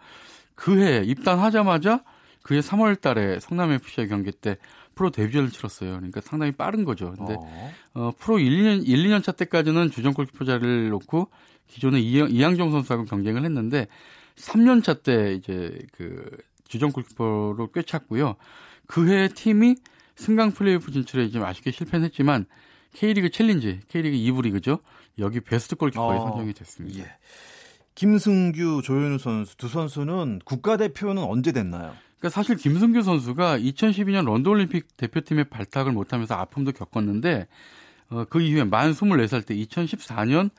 그해 0.55 1.03
입단하자마자 1.07 2.05
그해 2.42 2.61
3월 2.61 3.00
달에 3.00 3.40
성남 3.40 3.73
FC와 3.73 4.06
경기 4.06 4.32
때 4.32 4.56
프로 4.94 5.11
데뷔를 5.11 5.50
치렀어요. 5.50 5.92
그러니까 5.92 6.20
상당히 6.20 6.52
빠른 6.52 6.85
거죠. 6.85 7.14
근데 7.16 7.35
어, 7.38 7.73
어 7.94 8.12
프로 8.18 8.38
1, 8.38 8.50
2년 8.50 8.87
1, 8.87 9.04
2년 9.09 9.23
차 9.23 9.32
때까지는 9.32 9.90
주전 9.90 10.14
골키퍼 10.14 10.44
자리를 10.44 10.88
놓고 10.90 11.28
기존의 11.68 12.04
이양종 12.05 12.71
선수하고 12.70 13.04
경쟁을 13.04 13.44
했는데 13.44 13.87
3년 14.37 14.82
차 14.82 14.94
때 14.94 15.35
이제 15.35 15.78
그 15.92 16.25
주전 16.68 16.92
골키퍼로 16.92 17.70
꿰찼고요. 17.73 18.37
그해 18.87 19.28
팀이 19.28 19.76
승강 20.16 20.52
플레이오프 20.52 20.90
진출에 20.90 21.30
좀 21.30 21.44
아쉽게 21.44 21.70
실패는 21.70 22.06
했지만 22.06 22.47
K리그 22.94 23.30
챌린지, 23.30 23.80
K리그 23.88 24.16
2부 24.16 24.42
리그죠. 24.42 24.80
여기 25.18 25.40
베스트 25.40 25.76
골키퍼에 25.76 26.16
어, 26.16 26.28
선정이 26.28 26.52
됐습니다. 26.54 27.00
예. 27.00 27.16
김승규, 27.94 28.82
조현우 28.82 29.18
선수 29.18 29.56
두 29.56 29.68
선수는 29.68 30.40
국가대표는 30.44 31.23
언제 31.23 31.52
됐나요? 31.52 31.94
그러니까 32.21 32.29
사실 32.29 32.57
김승규 32.57 33.03
선수가 33.03 33.59
2012년 33.59 34.27
런던 34.27 34.47
올림픽 34.47 34.97
대표팀에 34.99 35.45
발탁을 35.45 35.93
못하면서 35.93 36.35
아픔도 36.35 36.73
겪었는데 36.73 37.49
어, 38.11 38.25
그 38.29 38.43
이후에 38.43 38.65
만 38.65 38.93
24살 38.93 39.47
때 39.47 39.57
2014년 39.57 40.50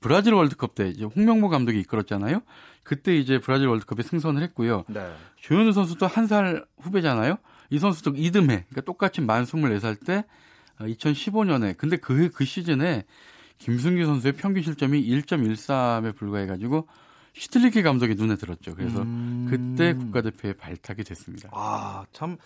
브라질 0.00 0.32
월드컵 0.32 0.74
때 0.74 0.88
이제 0.88 1.04
홍명보 1.04 1.48
감독이 1.48 1.78
이끌었잖아요. 1.80 2.40
그때 2.82 3.14
이제 3.14 3.38
브라질 3.38 3.68
월드컵에 3.68 4.02
승선을 4.02 4.42
했고요. 4.42 4.84
네. 4.88 5.12
조현우 5.36 5.72
선수도 5.72 6.06
한 6.06 6.26
살 6.26 6.64
후배잖아요. 6.78 7.36
이 7.70 7.78
선수도 7.78 8.12
이듬해, 8.16 8.64
그러니까 8.68 8.80
똑같이 8.80 9.20
만 9.20 9.44
24살 9.44 10.04
때 10.04 10.24
2015년에 10.80 11.72
어, 11.72 11.74
근데 11.76 11.96
그, 11.96 12.30
그 12.30 12.44
시즌에 12.44 13.04
김승규 13.58 14.04
선수의 14.06 14.32
평균 14.32 14.62
실점이 14.62 15.04
1.13에 15.06 16.16
불과해가지고 16.16 16.88
슈틸리케 17.34 17.82
감독이 17.82 18.14
눈에 18.14 18.36
들었죠. 18.36 18.74
그래서 18.74 19.02
음... 19.02 19.46
그때 19.48 19.94
국가대표에 19.94 20.54
발탁이 20.54 21.04
됐습니다. 21.04 21.48
아, 21.52 22.04
참 22.12 22.36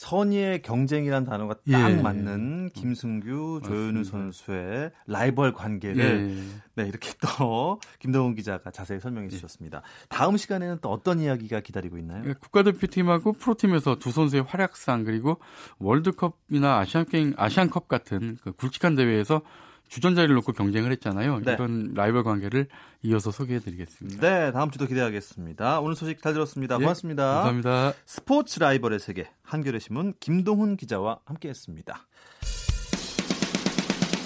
선의의 0.00 0.62
경쟁이란 0.62 1.24
단어가 1.24 1.54
딱 1.70 1.90
예. 1.90 1.94
맞는 2.00 2.70
김승규, 2.72 3.60
조현우 3.64 4.04
선수의 4.04 4.92
라이벌 5.06 5.52
관계를 5.52 6.30
예. 6.30 6.82
네, 6.82 6.88
이렇게 6.88 7.10
또 7.20 7.80
김동훈 8.00 8.34
기자가 8.34 8.70
자세히 8.70 8.98
설명해 8.98 9.26
예. 9.26 9.28
주셨습니다. 9.28 9.82
다음 10.08 10.38
시간에는 10.38 10.78
또 10.80 10.90
어떤 10.90 11.20
이야기가 11.20 11.60
기다리고 11.60 11.98
있나요? 11.98 12.22
예, 12.26 12.32
국가대표팀하고 12.32 13.32
프로팀에서 13.34 13.96
두 13.96 14.10
선수의 14.10 14.44
활약상 14.44 15.04
그리고 15.04 15.38
월드컵이나 15.80 16.78
아시안 16.78 17.04
게임, 17.04 17.34
아시안컵 17.36 17.88
같은 17.88 18.38
그 18.42 18.52
굵직한 18.52 18.94
대회에서 18.94 19.42
주전자리를 19.90 20.34
놓고 20.36 20.52
경쟁을 20.52 20.92
했잖아요. 20.92 21.40
네. 21.40 21.54
이런 21.54 21.92
라이벌 21.94 22.22
관계를 22.22 22.68
이어서 23.02 23.32
소개해드리겠습니다. 23.32 24.20
네, 24.20 24.52
다음 24.52 24.70
주도 24.70 24.86
기대하겠습니다. 24.86 25.80
오늘 25.80 25.96
소식 25.96 26.22
잘 26.22 26.32
들었습니다. 26.32 26.76
예, 26.76 26.78
고맙습니다. 26.78 27.24
감사합니다. 27.42 27.92
스포츠 28.06 28.60
라이벌의 28.60 29.00
세계 29.00 29.28
한겨레 29.42 29.80
신문 29.80 30.14
김동훈 30.20 30.76
기자와 30.76 31.18
함께했습니다. 31.24 32.06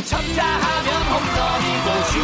쳤다 0.05 0.45
하면 0.45 1.03
홈런이고 1.11 1.89
슛 2.13 2.21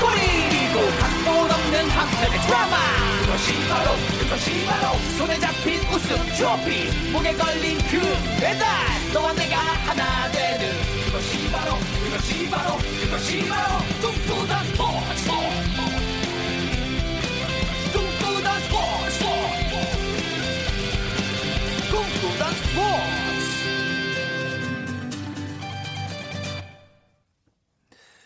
골이고 0.00 0.76
각본 0.98 1.50
없는 1.50 1.90
한편의 1.90 2.40
드라마 2.44 2.76
그것이 3.22 3.68
바로 3.68 3.90
그것이 4.20 4.66
바로 4.66 4.98
손에 5.16 5.38
잡힌 5.38 5.80
우승 5.94 6.16
트로피 6.36 7.12
목에 7.12 7.32
걸린 7.34 7.78
그 7.88 8.00
배달 8.40 8.66
너와 9.14 9.32
내가 9.34 9.56
하나 9.58 10.28
되는 10.32 10.57
그것이 12.18 12.50
바로 12.50 12.76
그것이 12.76 13.48
바로 13.48 13.78
꿈꾸던 14.02 14.64
스포츠 14.64 15.30
꿈꾸던 17.92 18.60
스포츠 18.60 19.24
꿈꾸던 21.92 22.42
스포츠 22.54 23.18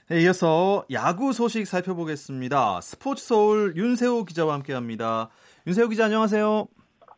네, 0.08 0.22
이어서 0.22 0.86
야구 0.90 1.34
소식 1.34 1.66
살펴보겠습니다. 1.66 2.80
스포츠 2.80 3.24
서울 3.26 3.74
윤세호 3.76 4.24
기자와 4.24 4.54
함께합니다. 4.54 5.28
윤세호 5.66 5.88
기자 5.88 6.06
안녕하세요. 6.06 6.66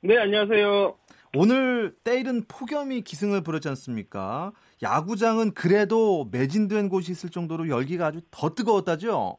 네 0.03 0.19
안녕하세요. 0.19 0.97
오늘 1.37 1.95
때이른 2.03 2.45
폭염이 2.49 3.03
기승을 3.03 3.43
부렸지 3.43 3.69
않습니까? 3.69 4.53
야구장은 4.83 5.55
그래도 5.55 6.29
매진된 6.33 6.89
곳이 6.89 7.13
있을 7.13 7.31
정도로 7.31 7.69
열기가 7.69 8.07
아주 8.07 8.21
더 8.31 8.51
뜨거웠다죠? 8.51 9.37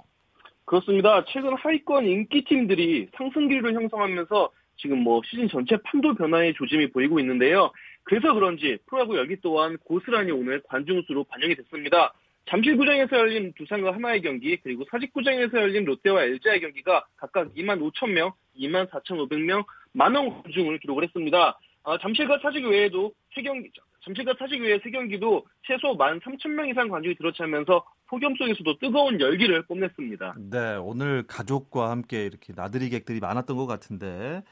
그렇습니다. 0.65 1.23
최근 1.27 1.53
하위권 1.55 2.05
인기팀들이 2.05 3.09
상승기를 3.15 3.73
형성하면서 3.73 4.49
지금 4.77 4.99
뭐 4.99 5.21
시즌 5.25 5.47
전체 5.47 5.77
판도 5.83 6.15
변화의 6.15 6.53
조짐이 6.55 6.91
보이고 6.91 7.19
있는데요. 7.19 7.71
그래서 8.03 8.33
그런지 8.33 8.77
프로야구 8.87 9.15
열기 9.17 9.37
또한 9.41 9.77
고스란히 9.77 10.31
오늘 10.31 10.61
관중수로 10.67 11.25
반영이 11.25 11.55
됐습니다. 11.55 12.13
잠실구장에서 12.47 13.17
열린 13.17 13.53
두산과 13.53 13.93
하나의 13.93 14.21
경기 14.21 14.57
그리고 14.57 14.83
사직구장에서 14.91 15.57
열린 15.59 15.85
롯데와 15.85 16.23
LG의 16.23 16.61
경기가 16.61 17.05
각각 17.17 17.53
2만 17.55 17.79
5천 17.79 18.11
명, 18.11 18.33
2만 18.59 18.89
4,500명, 18.91 19.65
만원 19.93 20.43
관중을 20.43 20.79
기록을 20.79 21.03
했습니다. 21.03 21.59
아, 21.83 21.97
잠실과 21.99 22.39
사직 22.41 22.65
외에도 22.65 23.13
세 23.33 23.41
경기, 23.41 23.69
잠실과 24.05 24.33
사직 24.37 24.61
외에 24.61 24.79
세 24.83 24.91
경기도 24.91 25.45
최소 25.65 25.97
1만 25.97 26.21
3천 26.21 26.49
명 26.49 26.69
이상 26.69 26.87
관중이 26.89 27.15
들어차면서 27.15 27.83
폭염 28.07 28.35
속에서도 28.35 28.77
뜨거운 28.79 29.19
열기를 29.19 29.63
뽐냈습니다. 29.65 30.35
네, 30.51 30.75
오늘 30.75 31.23
가족과 31.27 31.89
함께 31.89 32.25
이렇게 32.25 32.53
나들이 32.55 32.89
객들이 32.89 33.19
많았던 33.19 33.57
것 33.57 33.65
같은데 33.65 34.43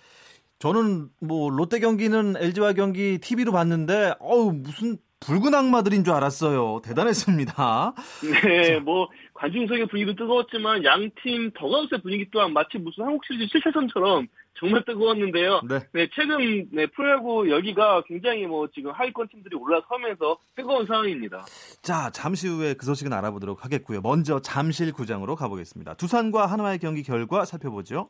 저는 0.60 1.10
뭐 1.22 1.50
롯데 1.52 1.80
경기는 1.80 2.36
LG와 2.38 2.74
경기 2.74 3.20
TV로 3.20 3.52
봤는데 3.52 4.16
어우 4.20 4.54
무슨 4.54 4.98
붉은 5.20 5.54
악마들인 5.54 6.04
줄 6.04 6.14
알았어요. 6.14 6.82
대단했습니다. 6.84 7.94
네, 8.44 8.80
뭐 8.80 9.08
관중석의 9.36 9.86
분위기도 9.88 10.16
뜨거웠지만 10.16 10.84
양 10.84 11.10
팀 11.22 11.52
더가우스의 11.56 12.02
분위기 12.02 12.30
또한 12.32 12.52
마치 12.54 12.78
무슨 12.78 13.06
한국 13.06 13.24
시리즈 13.26 13.58
7차선처럼 13.60 14.28
정말 14.56 14.84
뜨거웠는데요. 14.86 15.62
네. 15.68 15.80
네 15.94 16.08
최근 16.14 16.70
네, 16.72 16.86
프로야구 16.88 17.50
열기가 17.50 18.04
굉장히 18.06 18.46
뭐 18.46 18.68
지금 18.74 18.92
하위권 18.92 19.28
팀들이 19.30 19.56
올라서면서 19.56 20.38
뜨거운 20.56 20.86
상황입니다. 20.86 21.46
자, 21.82 22.10
잠시 22.12 22.48
후에 22.48 22.76
그 22.76 22.86
소식은 22.86 23.12
알아보도록 23.14 23.66
하겠고요. 23.66 24.02
먼저 24.02 24.40
잠실 24.40 24.92
구장으로 24.92 25.36
가보겠습니다. 25.36 25.96
두산과 25.96 26.46
한화의 26.46 26.80
경기 26.80 27.04
결과 27.04 27.46
살펴보죠. 27.46 28.10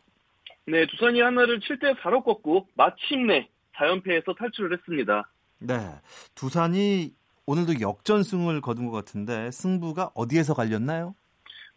네, 0.66 0.86
두산이 0.88 1.22
하나를 1.22 1.60
7대 1.60 1.98
4로 2.00 2.24
꺾고 2.24 2.68
마침내 2.76 3.50
4연패에서 3.76 4.38
탈출을 4.38 4.78
했습니다. 4.78 5.30
네. 5.60 5.76
두산이 6.36 7.14
오늘도 7.46 7.82
역전승을 7.82 8.62
거둔 8.62 8.86
것 8.86 8.92
같은데 8.92 9.52
승부가 9.52 10.12
어디에서 10.14 10.54
갈렸나요? 10.54 11.16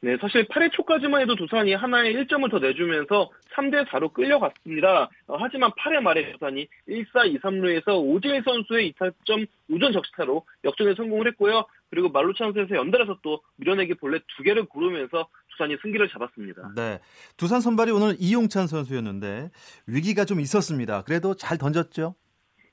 네, 0.03 0.17
사실 0.21 0.47
8회 0.47 0.73
초까지만 0.73 1.23
해도 1.23 1.35
두산이 1.37 1.73
하나의 1.75 2.15
1점을 2.15 2.51
더 2.51 2.59
내주면서 2.59 3.31
3대 3.55 3.87
4로 3.87 4.13
끌려갔습니다. 4.13 5.09
어, 5.27 5.37
하지만 5.39 5.71
8회 5.71 6.01
말에 6.01 6.33
두산이 6.33 6.69
1사 6.89 7.27
2, 7.27 7.39
3루에서 7.39 7.99
오재일 8.05 8.43
선수의 8.45 8.93
2타점 8.93 9.47
우전 9.69 9.93
적시타로 9.93 10.45
역전에 10.65 10.95
성공을 10.95 11.29
했고요. 11.29 11.65
그리고 11.91 12.11
말루 12.11 12.35
찬스에서 12.35 12.77
연달아서 12.77 13.19
또 13.23 13.41
밀어내기 13.57 13.95
볼넷 13.95 14.23
두 14.37 14.43
개를 14.43 14.67
고르면서 14.67 15.29
두산이 15.53 15.77
승기를 15.81 16.09
잡았습니다. 16.11 16.73
네, 16.77 17.01
두산 17.39 17.63
선발이 17.63 17.91
오늘 17.91 18.17
이용찬 18.19 18.67
선수였는데 18.67 19.51
위기가 19.87 20.27
좀 20.27 20.41
있었습니다. 20.41 21.03
그래도 21.03 21.35
잘 21.35 21.57
던졌죠? 21.57 22.15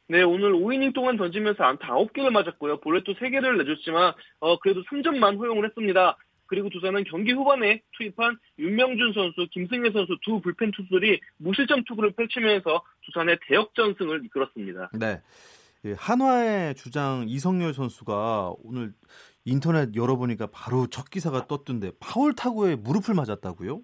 네, 0.09 0.21
오늘 0.21 0.51
5이닝 0.51 0.93
동안 0.93 1.15
던지면서 1.15 1.63
안타 1.63 1.93
9개를 1.93 2.29
맞았고요. 2.31 2.81
볼넷도 2.81 3.13
3개를 3.13 3.57
내줬지만 3.59 4.13
어, 4.41 4.59
그래도 4.59 4.83
3점만 4.83 5.39
허용을 5.39 5.65
했습니다. 5.65 6.17
그리고 6.53 6.69
두산은 6.69 7.05
경기 7.05 7.31
후반에 7.31 7.81
투입한 7.97 8.37
윤명준 8.59 9.13
선수, 9.13 9.47
김승혜 9.49 9.89
선수 9.91 10.15
두 10.21 10.39
불펜 10.39 10.69
투수들이 10.69 11.19
무실점 11.37 11.83
투구를 11.85 12.11
펼치면서 12.11 12.83
두산의 13.05 13.39
대역전승을 13.47 14.23
이끌었습니다. 14.25 14.91
네. 14.99 15.19
한화의 15.97 16.75
주장 16.75 17.25
이성열 17.27 17.73
선수가 17.73 18.53
오늘 18.63 18.93
인터넷 19.45 19.95
열어보니까 19.95 20.47
바로 20.53 20.85
첫 20.85 21.09
기사가 21.09 21.47
떴던데 21.47 21.89
파울 21.99 22.35
타구에 22.35 22.75
무릎을 22.75 23.15
맞았다고요? 23.15 23.81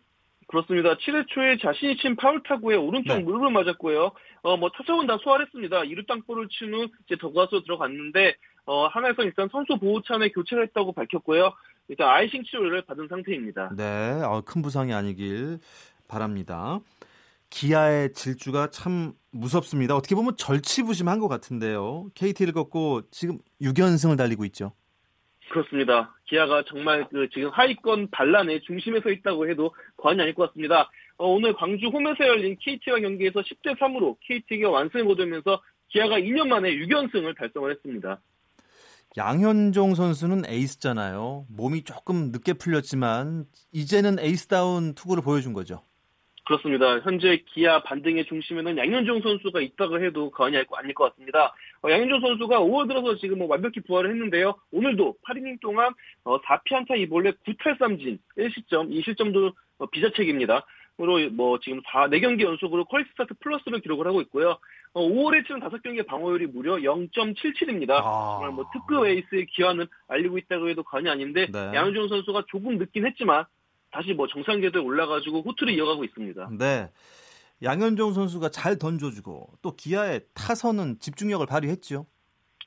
그렇습니다. 0.47 0.95
7회 0.95 1.27
초에 1.27 1.57
자신이 1.57 1.97
친 1.97 2.15
파울 2.15 2.43
타구에 2.43 2.75
오른쪽 2.75 3.15
네. 3.15 3.23
무릎을 3.23 3.49
맞았고요. 3.49 4.11
어, 4.43 4.57
뭐 4.57 4.69
타석은 4.69 5.07
다 5.07 5.17
소화했습니다. 5.23 5.85
이루 5.85 6.05
땅볼을 6.05 6.47
친 6.49 6.73
후 6.73 6.87
이제 7.05 7.15
더가서 7.19 7.61
들어갔는데 7.63 8.35
어, 8.65 8.85
하나에서 8.85 9.23
일단 9.23 9.49
선수 9.51 9.77
보호찬에 9.79 10.29
교체를 10.29 10.65
했다고 10.65 10.93
밝혔고요. 10.93 11.53
일단 11.89 12.07
아이싱 12.07 12.43
치료를 12.43 12.83
받은 12.83 13.07
상태입니다. 13.09 13.71
네, 13.75 14.21
어, 14.23 14.41
큰 14.45 14.61
부상이 14.61 14.93
아니길 14.93 15.59
바랍니다. 16.07 16.79
기아의 17.49 18.13
질주가 18.13 18.69
참 18.69 19.13
무섭습니다. 19.31 19.95
어떻게 19.95 20.13
보면 20.13 20.37
절치부심한 20.37 21.19
것 21.19 21.27
같은데요. 21.27 22.09
KT를 22.13 22.53
꺾고 22.53 23.09
지금 23.09 23.39
6연승을 23.61 24.17
달리고 24.17 24.45
있죠. 24.45 24.73
그렇습니다. 25.49 26.15
기아가 26.25 26.63
정말 26.63 27.07
그 27.09 27.27
지금 27.33 27.49
하위권 27.49 28.09
반란의 28.11 28.61
중심에 28.61 29.01
서 29.01 29.09
있다고 29.09 29.49
해도 29.49 29.73
과언이 29.97 30.21
아닐 30.21 30.35
것 30.35 30.47
같습니다. 30.47 30.91
어, 31.17 31.27
오늘 31.27 31.53
광주 31.53 31.87
홈에서 31.87 32.27
열린 32.27 32.55
KT와 32.59 32.99
경기에서 32.99 33.41
10대 33.41 33.75
3으로 33.79 34.15
KT가 34.21 34.69
완승을 34.69 35.05
거두면서 35.05 35.59
기아가 35.87 36.19
2년 36.19 36.47
만에 36.47 36.69
6연승을 36.75 37.35
달성을 37.35 37.71
했습니다. 37.71 38.21
양현종 39.17 39.95
선수는 39.95 40.43
에이스잖아요. 40.47 41.45
몸이 41.49 41.83
조금 41.83 42.31
늦게 42.31 42.53
풀렸지만 42.53 43.45
이제는 43.71 44.19
에이스다운 44.19 44.93
투구를 44.93 45.23
보여준 45.23 45.53
거죠. 45.53 45.81
그렇습니다. 46.45 46.99
현재 46.99 47.43
기아 47.53 47.83
반등의 47.83 48.25
중심에는 48.25 48.77
양현종 48.77 49.21
선수가 49.21 49.61
있다고 49.61 50.03
해도 50.03 50.31
과언이 50.31 50.57
아닐 50.57 50.95
것 50.95 51.09
같습니다. 51.09 51.53
어, 51.83 51.91
양현종 51.91 52.21
선수가 52.21 52.59
5월 52.59 52.87
들어서 52.87 53.15
지금 53.17 53.39
뭐 53.39 53.47
완벽히 53.47 53.81
부활을 53.81 54.09
했는데요. 54.11 54.55
오늘도 54.71 55.17
8이닝 55.27 55.59
동안 55.61 55.93
어, 56.23 56.41
4피안타 56.41 56.91
2볼넷 57.07 57.37
9탈삼진 57.45 58.17
1실점, 58.37 58.89
2실점도 58.89 59.53
어, 59.77 59.85
비자책입니다. 59.87 60.65
으로 61.01 61.17
뭐 61.31 61.59
지금 61.61 61.81
4, 61.85 62.07
4경기 62.07 62.41
연속으로 62.43 62.83
퀄리티 62.85 63.11
스타트 63.11 63.33
플러스를 63.39 63.79
기록을 63.79 64.05
하고 64.05 64.19
있고요. 64.21 64.57
어, 64.93 65.07
5월에 65.07 65.45
치른 65.45 65.61
5경기의 65.61 66.07
방어율이 66.07 66.47
무려 66.47 66.75
0.77입니다. 66.77 67.91
아... 67.91 68.37
정말 68.37 68.51
뭐 68.51 68.65
특급 68.73 69.05
에이스의 69.05 69.45
귀환을 69.47 69.87
알리고 70.07 70.37
있다고 70.37 70.69
해도 70.69 70.83
과언이 70.83 71.09
아닌데 71.09 71.47
네. 71.51 71.59
양현종 71.73 72.07
선수가 72.09 72.45
조금 72.47 72.77
늦긴 72.77 73.05
했지만 73.05 73.45
다시 73.91 74.13
뭐 74.13 74.27
정상 74.27 74.61
궤도에 74.61 74.81
올라가지고 74.81 75.41
호투를 75.41 75.73
이어가고 75.73 76.03
있습니다. 76.03 76.49
네. 76.57 76.89
양현종 77.61 78.13
선수가 78.13 78.49
잘 78.49 78.77
던져주고 78.77 79.53
또 79.61 79.75
기아의 79.75 80.21
타선은 80.33 80.99
집중력을 80.99 81.45
발휘했죠. 81.45 82.05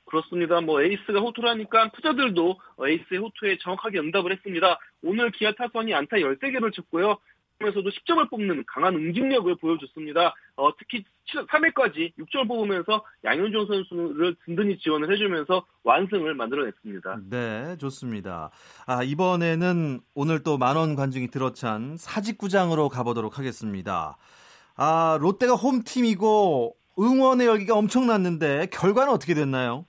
그렇습니다. 0.05 0.61
뭐 0.61 0.81
에이스가 0.81 1.19
호투를 1.19 1.49
하니까 1.49 1.89
타자들도 1.91 2.59
에이스의 2.85 3.19
호투에 3.19 3.57
정확하게 3.61 3.99
응답을 3.99 4.31
했습니다. 4.31 4.79
오늘 5.01 5.31
기아 5.31 5.53
타선이 5.53 5.93
안타 5.93 6.17
13개를 6.17 6.71
쳤고요. 6.73 7.17
면서도 7.59 7.89
10점을 7.89 8.29
뽑는 8.29 8.63
강한 8.67 8.95
응집력을 8.95 9.55
보여줬습니다. 9.55 10.33
어, 10.55 10.75
특히 10.77 11.03
3회까지 11.27 12.13
6점을 12.19 12.47
뽑으면서 12.47 13.03
양현종 13.23 13.67
선수를 13.67 14.35
든든히 14.45 14.77
지원을 14.79 15.11
해주면서 15.13 15.65
완승을 15.83 16.33
만들어냈습니다. 16.35 17.19
네, 17.29 17.77
좋습니다. 17.77 18.51
아, 18.85 19.03
이번에는 19.03 20.01
오늘 20.13 20.43
또 20.43 20.57
만원 20.57 20.95
관중이 20.95 21.27
들어찬 21.29 21.97
사직구장으로 21.97 22.89
가보도록 22.89 23.39
하겠습니다. 23.39 24.17
아, 24.75 25.17
롯데가 25.21 25.53
홈팀이고 25.53 26.75
응원의 26.99 27.47
열기가 27.47 27.75
엄청났는데 27.75 28.67
결과는 28.71 29.13
어떻게 29.13 29.33
됐나요? 29.33 29.85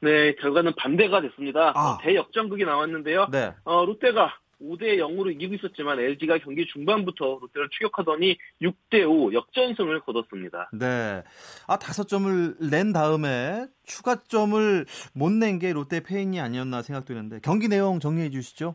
네, 0.00 0.34
결과는 0.36 0.74
반대가 0.76 1.20
됐습니다. 1.20 1.72
아. 1.74 1.98
대역전극이 2.02 2.64
나왔는데요. 2.64 3.28
네. 3.30 3.54
어, 3.64 3.84
롯데가 3.84 4.34
5대 4.60 4.96
0으로 4.98 5.30
이기고 5.32 5.54
있었지만 5.54 5.98
LG가 6.00 6.38
경기 6.38 6.66
중반부터 6.66 7.38
롯데를 7.40 7.68
추격하더니 7.70 8.36
6대 8.62 9.08
5 9.08 9.32
역전승을 9.32 10.00
거뒀습니다. 10.00 10.70
네. 10.72 11.22
아, 11.66 11.76
5점을 11.78 12.70
낸 12.70 12.92
다음에 12.92 13.66
추가점을 13.84 14.86
못 15.14 15.32
낸 15.32 15.58
게 15.58 15.72
롯데 15.72 16.00
패인이 16.02 16.40
아니었나 16.40 16.82
생각되는데 16.82 17.40
경기 17.42 17.68
내용 17.68 18.00
정리해 18.00 18.30
주시죠. 18.30 18.74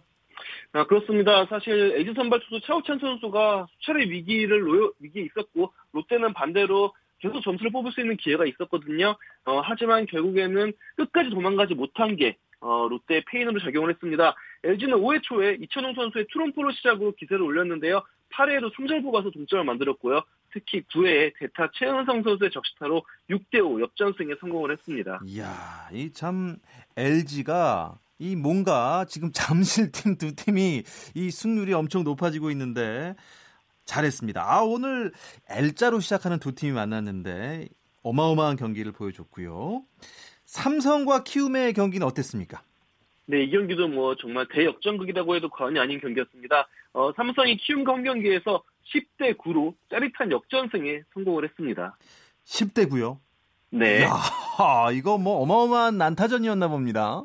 아, 0.74 0.86
그렇습니다. 0.88 1.46
사실 1.48 1.94
LG 1.98 2.14
선발 2.16 2.40
투수 2.42 2.66
차우찬 2.66 3.00
선수가 3.00 3.68
수차례 3.80 4.06
위기를 4.10 4.62
놓여, 4.62 4.92
위기에 5.00 5.24
있었고 5.24 5.74
롯데는 5.92 6.34
반대로 6.34 6.94
계속 7.20 7.42
점수를 7.42 7.72
뽑을 7.72 7.92
수 7.92 8.02
있는 8.02 8.18
기회가 8.18 8.46
있었거든요. 8.46 9.16
어, 9.46 9.62
하지만 9.64 10.06
결국에는 10.08 10.74
끝까지 10.96 11.30
도망가지 11.30 11.76
못한 11.76 12.16
게 12.16 12.38
어, 12.62 12.88
롯데 12.88 13.22
페인으로 13.30 13.60
작용을 13.60 13.90
했습니다. 13.92 14.36
LG는 14.64 14.98
5회 14.98 15.22
초에 15.24 15.58
이천웅 15.62 15.94
선수의 15.96 16.28
트럼프로 16.32 16.72
시작으로 16.72 17.12
기세를 17.18 17.42
올렸는데요. 17.42 18.02
8회에도 18.34 18.74
3점 18.74 19.04
뽑아서 19.04 19.30
동점을 19.32 19.66
만들었고요. 19.66 20.22
특히 20.54 20.82
9회에 20.94 21.34
대타 21.40 21.72
최은성 21.74 22.24
선수의 22.24 22.52
적시타로 22.52 23.04
6대5 23.30 23.82
역전승에 23.82 24.36
성공을 24.40 24.72
했습니다. 24.74 25.20
이야, 25.26 25.90
이 25.92 26.12
참 26.14 26.58
LG가 26.96 27.98
이 28.20 28.36
뭔가 28.36 29.06
지금 29.10 29.32
잠실 29.34 29.92
팀 29.92 30.16
두 30.18 30.36
팀이 30.36 30.84
이 31.16 31.32
승률이 31.32 31.74
엄청 31.74 32.04
높아지고 32.04 32.52
있는데 32.52 33.16
잘했습니다. 33.86 34.42
아, 34.42 34.62
오늘 34.62 35.12
L자로 35.50 36.00
시작하는 36.00 36.38
두 36.40 36.54
팀이 36.54 36.72
만났는데 36.74 37.68
어마어마한 38.04 38.56
경기를 38.58 38.92
보여줬고요. 38.92 39.84
삼성과 40.52 41.24
키움의 41.24 41.72
경기는 41.74 42.06
어땠습니까? 42.06 42.62
네, 43.26 43.44
이 43.44 43.52
경기도 43.52 43.88
뭐 43.88 44.16
정말 44.16 44.46
대역전극이라고 44.52 45.36
해도 45.38 45.50
과언이 45.50 45.80
아닌 45.80 46.02
경기였습니다. 46.02 46.68
어, 46.92 47.14
삼성이 47.16 47.56
키움과 47.56 47.94
홈 47.94 48.04
경기에서 48.04 48.62
10대 48.94 49.38
9로 49.38 49.74
짜릿한 49.90 50.30
역전승에 50.30 51.04
성공을 51.14 51.46
했습니다. 51.46 51.96
10대 52.44 52.90
9요? 52.90 53.18
네. 53.70 54.04
야, 54.04 54.12
이거 54.92 55.18
뭐 55.18 55.42
어마어마한 55.42 55.98
난타전이었나 55.98 56.68
봅니다. 56.68 57.24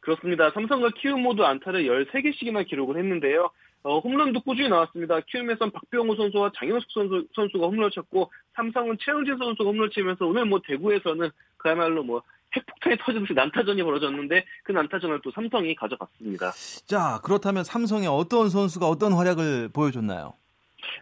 그렇습니다. 0.00 0.50
삼성과 0.52 0.92
키움 0.96 1.24
모두 1.24 1.44
안타를 1.44 1.84
13개씩이나 1.84 2.66
기록을 2.66 2.96
했는데요. 2.96 3.50
어, 3.82 3.98
홈런도 3.98 4.40
꾸준히 4.40 4.70
나왔습니다. 4.70 5.20
키움에선 5.20 5.72
박병호 5.72 6.16
선수와 6.16 6.52
장영숙 6.56 6.90
선수, 6.90 7.26
선수가 7.34 7.66
홈런을 7.66 7.90
쳤고 7.90 8.32
삼성은 8.54 8.96
최영진 8.98 9.36
선수가 9.36 9.68
홈런을 9.68 9.90
치면서 9.90 10.26
오늘 10.26 10.46
뭐 10.46 10.58
대구에서는 10.66 11.28
그야말로 11.58 12.02
뭐 12.02 12.22
핵폭탄이 12.56 12.96
터지듯이 13.00 13.34
난타전이 13.34 13.82
벌어졌는데 13.82 14.44
그 14.64 14.72
난타전을 14.72 15.20
또 15.22 15.30
삼성이 15.32 15.74
가져갔습니다. 15.74 16.52
자 16.86 17.20
그렇다면 17.24 17.64
삼성의 17.64 18.08
어떤 18.08 18.48
선수가 18.48 18.86
어떤 18.86 19.12
활약을 19.12 19.70
보여줬나요? 19.72 20.34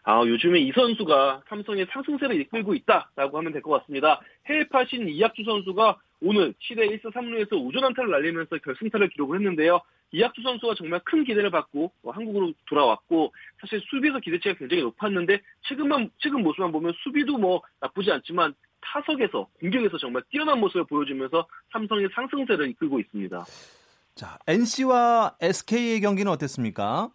아, 0.04 0.22
요즘에 0.26 0.60
이 0.60 0.72
선수가 0.72 1.42
삼성의 1.48 1.86
상승세를 1.90 2.40
이끌고 2.42 2.74
있다라고 2.74 3.38
하면 3.38 3.52
될 3.52 3.62
것 3.62 3.70
같습니다. 3.80 4.20
해외 4.46 4.66
파신 4.68 5.08
이학주 5.08 5.44
선수가 5.44 5.96
오늘 6.20 6.52
7회 6.54 6.90
1사 7.02 7.12
3루에서 7.12 7.52
우전 7.64 7.84
안타를 7.84 8.10
날리면서 8.10 8.56
결승타를 8.58 9.08
기록을 9.10 9.38
했는데요. 9.38 9.80
이학주 10.12 10.42
선수가 10.42 10.74
정말 10.76 11.00
큰 11.04 11.24
기대를 11.24 11.50
받고 11.50 11.90
어, 12.04 12.10
한국으로 12.10 12.52
돌아왔고 12.68 13.32
사실 13.60 13.80
수비에서 13.90 14.20
기대치가 14.20 14.54
굉장히 14.54 14.82
높았는데 14.82 15.40
최근만 15.68 16.10
최근 16.18 16.42
모습만 16.42 16.70
보면 16.72 16.92
수비도 17.02 17.38
뭐 17.38 17.62
나쁘지 17.80 18.10
않지만 18.12 18.54
타석에서 18.84 19.48
공격에서 19.60 19.98
정말 19.98 20.22
뛰어난 20.30 20.60
모습을 20.60 20.84
보여주면서 20.84 21.46
삼성의 21.72 22.08
상승세를 22.14 22.68
이끌고 22.70 23.00
있습니다. 23.00 23.44
자, 24.14 24.38
NC와 24.46 25.36
SK의 25.40 26.00
경기는 26.00 26.30
어땠습니까? 26.30 27.10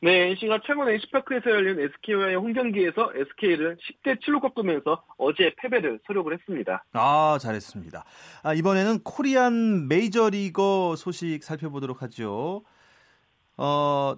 네, 0.00 0.30
NC가 0.30 0.60
최근 0.66 0.88
NC파크에서 0.88 1.50
열린 1.50 1.80
SK와의 1.80 2.36
홈 2.36 2.52
경기에서 2.52 3.12
SK를 3.14 3.76
10대 3.76 4.20
7로 4.20 4.40
꺾으면서 4.40 5.04
어제 5.16 5.52
패배를 5.58 6.00
서력을 6.06 6.32
했습니다. 6.32 6.84
아, 6.92 7.38
잘했습니다. 7.40 8.04
아, 8.42 8.54
이번에는 8.54 9.00
코리안 9.04 9.88
메이저리거 9.88 10.94
소식 10.96 11.42
살펴보도록 11.44 12.02
하죠. 12.02 12.62
어, 13.56 14.16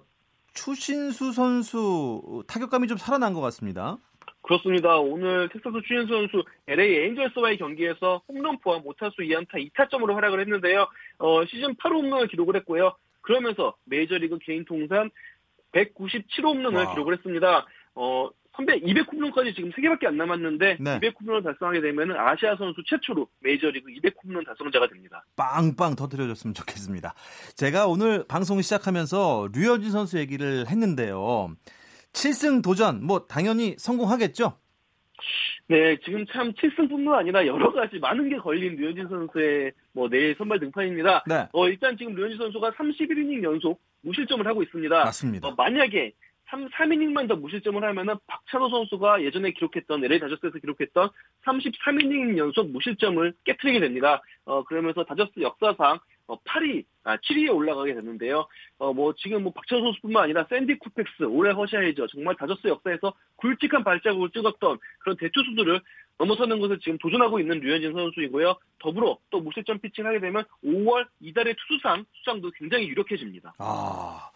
추신수 0.53 1.31
선수 1.31 2.43
타격감이 2.47 2.87
좀 2.87 2.97
살아난 2.97 3.33
것 3.33 3.41
같습니다. 3.41 3.97
그렇습니다. 4.41 4.97
오늘 4.97 5.49
텍사스 5.49 5.81
추신수 5.87 6.07
선수 6.07 6.43
LA 6.67 6.95
에인절스와의 6.95 7.57
경기에서 7.57 8.21
홈런 8.27 8.59
포함 8.59 8.83
5타수 8.83 9.19
2안타 9.19 9.71
2타점으로 9.71 10.13
활약을 10.15 10.39
했는데요. 10.41 10.87
어, 11.19 11.45
시즌 11.45 11.75
8호 11.75 12.03
홈런을 12.03 12.27
기록을 12.27 12.55
했고요. 12.57 12.95
그러면서 13.21 13.75
메이저리그 13.85 14.39
개인 14.43 14.65
통산 14.65 15.11
197 15.71 16.45
홈런을 16.45 16.85
와. 16.85 16.93
기록을 16.93 17.13
했습니다. 17.15 17.65
어, 17.95 18.29
선배 18.55 18.75
200 18.75 19.11
홈런까지 19.11 19.53
지금 19.53 19.71
3개밖에 19.71 20.05
안 20.05 20.17
남았는데 20.17 20.77
네. 20.79 20.95
200 20.97 21.15
홈런을 21.21 21.43
달성하게 21.43 21.81
되면 21.81 22.11
아시아 22.11 22.55
선수 22.57 22.83
최초로 22.85 23.27
메이저리그 23.39 23.89
200 23.91 24.15
홈런 24.23 24.43
달성자가 24.43 24.87
됩니다. 24.87 25.23
빵빵 25.37 25.95
터뜨려줬으면 25.95 26.53
좋겠습니다. 26.53 27.13
제가 27.55 27.87
오늘 27.87 28.25
방송 28.27 28.61
시작하면서 28.61 29.49
류현진 29.53 29.91
선수 29.91 30.17
얘기를 30.17 30.67
했는데요. 30.67 31.55
7승 32.13 32.63
도전 32.63 33.05
뭐 33.05 33.25
당연히 33.27 33.75
성공하겠죠? 33.77 34.57
네, 35.67 35.97
지금 36.03 36.25
참 36.27 36.51
7승뿐만 36.53 37.13
아니라 37.13 37.45
여러 37.47 37.71
가지 37.71 37.97
많은 37.99 38.29
게 38.29 38.37
걸린 38.37 38.75
류현진 38.75 39.07
선수의 39.07 39.71
뭐 39.93 40.09
내일 40.09 40.35
선발 40.37 40.59
등판입니다. 40.59 41.23
네. 41.27 41.47
어, 41.53 41.69
일단 41.69 41.97
지금 41.97 42.13
류현진 42.13 42.37
선수가 42.37 42.71
31이닝 42.71 43.43
연속 43.43 43.79
무실점을 44.01 44.45
하고 44.45 44.63
있습니다. 44.63 45.03
맞습니다. 45.03 45.47
어, 45.47 45.53
만약에 45.55 46.11
3, 46.49 46.67
3이닝만 46.67 47.29
더 47.29 47.37
무실점을 47.37 47.81
하면은 47.81 48.15
박찬호 48.27 48.69
선수가 48.69 49.23
예전에 49.23 49.51
기록했던 49.51 50.03
LA 50.03 50.19
다저스에서 50.19 50.59
기록했던 50.59 51.09
33이닝 51.45 52.37
연속 52.37 52.69
무실점을 52.69 53.33
깨뜨리게 53.45 53.79
됩니다. 53.79 54.21
어, 54.43 54.63
그러면서 54.65 55.05
다저스 55.05 55.39
역사상 55.39 55.99
어, 56.31 56.39
8위, 56.45 56.85
아, 57.03 57.17
7위에 57.17 57.53
올라가게 57.53 57.93
됐는데요. 57.93 58.47
어, 58.77 58.93
뭐, 58.93 59.13
지금 59.17 59.43
뭐, 59.43 59.51
박찬호 59.51 59.83
선수뿐만 59.83 60.23
아니라 60.23 60.45
샌디 60.49 60.79
쿠펙스, 60.79 61.23
올해 61.23 61.51
허샤이저, 61.51 62.07
정말 62.07 62.35
다저스 62.37 62.67
역사에서 62.67 63.13
굵직한 63.35 63.83
발자국을 63.83 64.29
찍었던 64.29 64.79
그런 64.99 65.17
대투수들을 65.17 65.81
넘어서는 66.19 66.61
것을 66.61 66.79
지금 66.79 66.97
도전하고 66.99 67.41
있는 67.41 67.59
류현진 67.59 67.91
선수이고요. 67.91 68.55
더불어 68.79 69.17
또 69.29 69.41
무실점 69.41 69.79
피칭 69.79 70.05
하게 70.05 70.19
되면 70.19 70.45
5월 70.63 71.05
이달의 71.19 71.55
투수상 71.67 72.05
수상도 72.13 72.49
굉장히 72.51 72.87
유력해집니다. 72.87 73.55
아. 73.57 74.29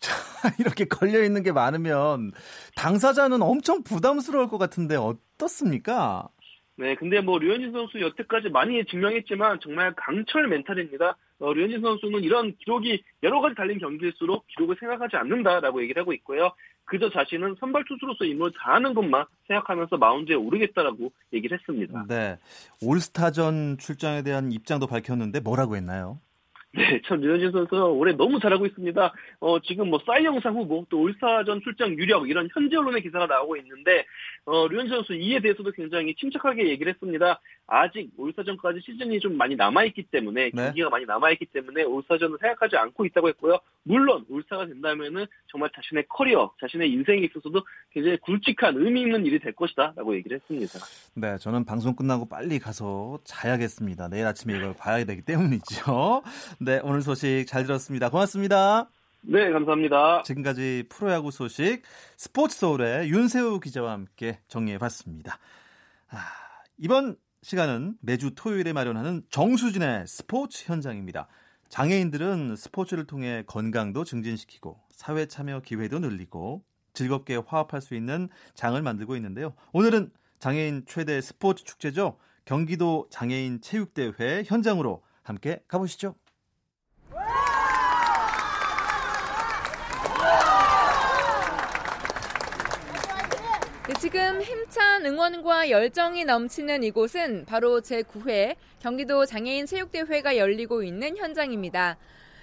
자, 0.00 0.12
이렇게 0.58 0.86
걸려 0.86 1.22
있는 1.22 1.42
게 1.42 1.52
많으면 1.52 2.32
당사자는 2.74 3.40
엄청 3.42 3.82
부담스러울 3.82 4.48
것 4.48 4.58
같은데 4.58 4.96
어떻습니까? 4.96 6.28
네, 6.80 6.94
근데 6.94 7.20
뭐 7.20 7.38
류현진 7.38 7.72
선수 7.72 8.00
여태까지 8.00 8.48
많이 8.48 8.82
증명했지만 8.86 9.60
정말 9.62 9.94
강철 9.94 10.48
멘탈입니다. 10.48 11.16
어, 11.40 11.52
류현진 11.52 11.80
선수는 11.80 12.22
이런 12.22 12.54
기록이 12.58 13.02
여러 13.22 13.40
가지 13.40 13.54
달린 13.54 13.78
경기일수록 13.78 14.46
기록을 14.48 14.76
생각하지 14.78 15.16
않는다라고 15.16 15.82
얘기를 15.82 16.00
하고 16.00 16.12
있고요. 16.12 16.52
그저 16.84 17.08
자신은 17.10 17.56
선발 17.60 17.84
투수로서 17.88 18.24
임무를 18.24 18.52
다하는 18.58 18.94
것만 18.94 19.24
생각하면서 19.46 19.96
마운드에 19.96 20.34
오르겠다라고 20.34 21.12
얘기를 21.32 21.58
했습니다. 21.58 22.04
네, 22.08 22.36
올스타전 22.82 23.78
출장에 23.78 24.22
대한 24.22 24.52
입장도 24.52 24.86
밝혔는데 24.86 25.40
뭐라고 25.40 25.76
했나요? 25.76 26.18
네, 26.72 27.02
참 27.06 27.20
류현진 27.20 27.50
선수 27.50 27.74
올해 27.74 28.12
너무 28.12 28.38
잘하고 28.38 28.64
있습니다. 28.64 29.12
어, 29.40 29.60
지금 29.60 29.90
뭐 29.90 29.98
사이영상 30.06 30.54
후보 30.54 30.86
또 30.88 31.00
올스타전 31.00 31.62
출장 31.62 31.90
유력 31.98 32.28
이런 32.28 32.48
현재 32.52 32.76
언론의 32.76 33.02
기사가 33.02 33.26
나오고 33.26 33.56
있는데 33.56 34.04
어, 34.44 34.68
류현진 34.68 34.94
선수 34.94 35.14
이에 35.14 35.40
대해서도 35.40 35.72
굉장히 35.72 36.14
침착하게 36.14 36.68
얘기를 36.68 36.92
했습니다. 36.92 37.40
아직 37.66 38.10
올스타전까지 38.16 38.80
시즌이 38.84 39.18
좀 39.18 39.36
많이 39.36 39.56
남아있기 39.56 40.04
때문에 40.04 40.50
네. 40.52 40.64
경기가 40.64 40.90
많이 40.90 41.06
남아있기 41.06 41.46
때문에 41.46 41.82
올스타전을 41.82 42.38
생각하지 42.40 42.76
않고 42.76 43.04
있다고 43.06 43.28
했고요. 43.28 43.58
물론 43.82 44.24
올스타가 44.28 44.66
된다면은 44.66 45.26
정말 45.50 45.70
자신의 45.74 46.04
커리어, 46.08 46.52
자신의 46.60 46.90
인생에 46.92 47.18
있어서도 47.20 47.62
굉장히 47.90 48.16
굵직한 48.18 48.76
의미 48.76 49.02
있는 49.02 49.26
일이 49.26 49.38
될 49.38 49.52
것이다라고 49.52 50.14
얘기를 50.14 50.38
했습니다. 50.38 50.78
네, 51.14 51.36
저는 51.38 51.64
방송 51.64 51.96
끝나고 51.96 52.28
빨리 52.28 52.58
가서 52.58 53.18
자야겠습니다. 53.24 54.08
내일 54.08 54.26
아침에 54.26 54.56
이걸 54.56 54.74
봐야 54.74 55.04
되기 55.04 55.22
때문이죠. 55.22 56.22
네, 56.62 56.78
오늘 56.82 57.00
소식 57.00 57.46
잘 57.46 57.64
들었습니다. 57.64 58.10
고맙습니다. 58.10 58.90
네, 59.22 59.50
감사합니다. 59.50 60.22
지금까지 60.24 60.84
프로야구 60.90 61.30
소식 61.30 61.80
스포츠 62.18 62.54
서울의 62.58 63.08
윤세우 63.08 63.60
기자와 63.60 63.92
함께 63.92 64.40
정리해 64.46 64.76
봤습니다. 64.76 65.38
아, 66.10 66.18
이번 66.76 67.16
시간은 67.40 67.96
매주 68.02 68.34
토요일에 68.34 68.74
마련하는 68.74 69.22
정수진의 69.30 70.06
스포츠 70.06 70.64
현장입니다. 70.66 71.28
장애인들은 71.70 72.56
스포츠를 72.56 73.06
통해 73.06 73.42
건강도 73.46 74.04
증진시키고 74.04 74.78
사회 74.90 75.24
참여 75.24 75.60
기회도 75.60 76.00
늘리고 76.00 76.62
즐겁게 76.92 77.36
화합할 77.36 77.80
수 77.80 77.94
있는 77.94 78.28
장을 78.52 78.80
만들고 78.82 79.16
있는데요. 79.16 79.54
오늘은 79.72 80.10
장애인 80.40 80.84
최대 80.86 81.22
스포츠 81.22 81.64
축제죠. 81.64 82.18
경기도 82.44 83.06
장애인 83.10 83.62
체육대회 83.62 84.42
현장으로 84.44 85.02
함께 85.22 85.62
가보시죠. 85.68 86.16
네, 93.90 93.94
지금 93.98 94.40
힘찬 94.40 95.04
응원과 95.04 95.68
열정이 95.68 96.24
넘치는 96.24 96.84
이곳은 96.84 97.44
바로 97.44 97.80
제9회 97.80 98.54
경기도 98.78 99.26
장애인 99.26 99.66
체육대회가 99.66 100.36
열리고 100.36 100.84
있는 100.84 101.16
현장입니다. 101.16 101.96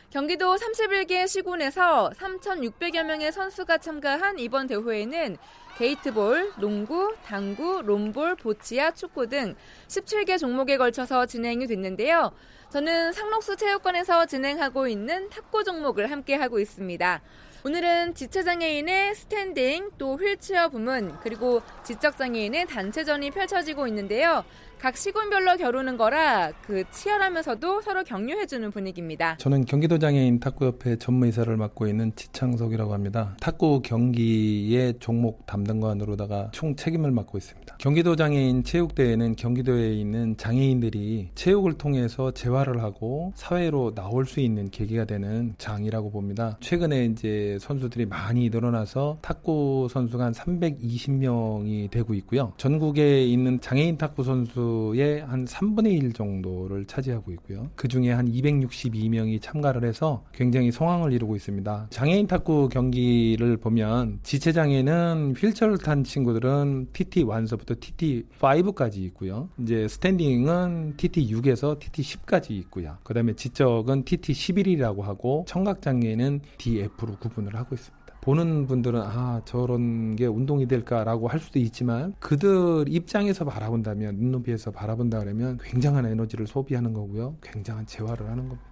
경기도 0.10 0.57
31개 0.57 1.25
시군에서 1.25 2.12
3,600여 2.17 3.03
명의 3.03 3.31
선수가 3.31 3.77
참가한 3.77 4.38
이번 4.39 4.67
대회에는 4.67 5.38
게이트볼, 5.77 6.55
농구, 6.60 7.15
당구, 7.23 7.81
론볼, 7.82 8.36
보치아, 8.36 8.91
축구 8.91 9.27
등 9.27 9.55
17개 9.88 10.38
종목에 10.38 10.75
걸쳐서 10.75 11.27
진행이 11.27 11.65
됐는데요. 11.67 12.33
저는 12.71 13.13
상록수 13.13 13.55
체육관에서 13.55 14.25
진행하고 14.25 14.89
있는 14.89 15.29
탁구 15.29 15.63
종목을 15.63 16.12
함께 16.12 16.36
하고 16.36 16.60
있습니다. 16.60 17.21
오늘은 17.65 18.13
지체장애인의 18.13 19.15
스탠딩 19.15 19.91
또 19.98 20.15
휠체어 20.15 20.70
부문 20.70 21.17
그리고 21.22 21.62
지적장애인의 21.84 22.67
단체전이 22.67 23.32
펼쳐지고 23.32 23.88
있는데요. 23.88 24.46
각 24.80 24.96
시군별로 24.96 25.58
겨루는 25.58 25.98
거라 25.98 26.52
그 26.62 26.84
치열하면서도 26.92 27.82
서로 27.82 28.04
격려해주는 28.04 28.70
분위기입니다. 28.70 29.36
저는 29.38 29.66
경기도 29.66 29.98
장애인 29.98 30.40
탁구협회 30.40 30.98
전무이사를 30.98 31.56
맡고 31.58 31.88
있는 31.88 32.16
지창석이라고 32.16 32.94
합니다. 32.94 33.36
탁구 33.40 33.82
경기의 33.82 34.94
종목 35.00 35.48
담당관으로다가 35.48 36.52
총 36.52 36.76
책임을 36.76 37.10
맡고 37.10 37.40
있습니다. 37.40 37.78
경기도 37.80 38.16
장애인 38.16 38.63
체육대회는 38.63 39.36
경기도에 39.36 39.94
있는 39.94 40.38
장애인들이 40.38 41.32
체육을 41.34 41.80
통해서 41.80 42.32
재활을 42.32 42.84
하고 42.84 43.34
사회로 43.36 43.96
나올 43.96 44.28
수 44.28 44.42
있는 44.42 44.70
계기가 44.70 45.06
되는 45.06 45.56
장이라고 45.58 46.12
봅니다. 46.12 46.58
최근에 46.62 47.06
이제 47.06 47.58
선수들이 47.60 48.06
많이 48.06 48.50
늘어나서 48.50 49.18
탁구 49.24 49.88
선수가 49.90 50.24
한 50.24 50.34
320명이 50.34 51.90
되고 51.90 52.13
있고요. 52.13 52.54
전국에 52.58 53.24
있는 53.24 53.60
장애인 53.60 53.98
탁구 53.98 54.24
선수 54.24 54.66
의 54.67 55.08
한 55.27 55.45
3분의 55.45 55.91
1 55.93 56.13
정도를 56.13 56.86
차지하고 56.86 57.32
있고요. 57.34 57.69
그 57.75 57.88
중에 57.88 58.12
한 58.12 58.30
262명이 58.30 59.41
참가를 59.41 59.84
해서 59.88 60.23
굉장히 60.34 60.71
성황을 60.71 61.13
이루고 61.13 61.36
있습니다. 61.36 61.88
장애인 61.89 62.27
탁구 62.27 62.69
경기를 62.69 63.58
보면 63.58 64.19
지체 64.23 64.51
장애는 64.51 65.36
휠체어를 65.38 65.77
탄 65.77 66.03
친구들은 66.03 66.88
TT1서부터 66.93 67.80
TT5까지 67.80 68.97
있고요. 68.97 69.49
이제 69.60 69.88
스탠딩은 69.88 70.95
TT6에서 70.97 71.80
TT10까지 71.80 72.51
있고요. 72.51 72.97
그 73.03 73.13
다음에 73.13 73.34
지적은 73.34 74.03
TT11이라고 74.03 75.01
하고 75.01 75.45
청각 75.47 75.82
장애는 75.82 76.41
DF로 76.58 77.17
구분을 77.19 77.56
하고 77.56 77.75
있습니다. 77.75 77.96
보는 78.21 78.67
분들은 78.67 79.01
아 79.01 79.41
저런 79.45 80.15
게 80.15 80.25
운동이 80.25 80.67
될까라고 80.67 81.27
할 81.27 81.39
수도 81.39 81.60
있지만 81.60 82.13
그들 82.19 82.86
입장에서 82.88 83.45
바라본다면 83.45 84.15
눈높이에서 84.15 84.71
바라본다 84.71 85.19
그러면 85.19 85.58
굉장한 85.63 86.06
에너지를 86.06 86.47
소비하는 86.47 86.93
거고요. 86.93 87.36
굉장한 87.41 87.86
재활을 87.86 88.30
하는 88.30 88.49
겁니다. 88.49 88.67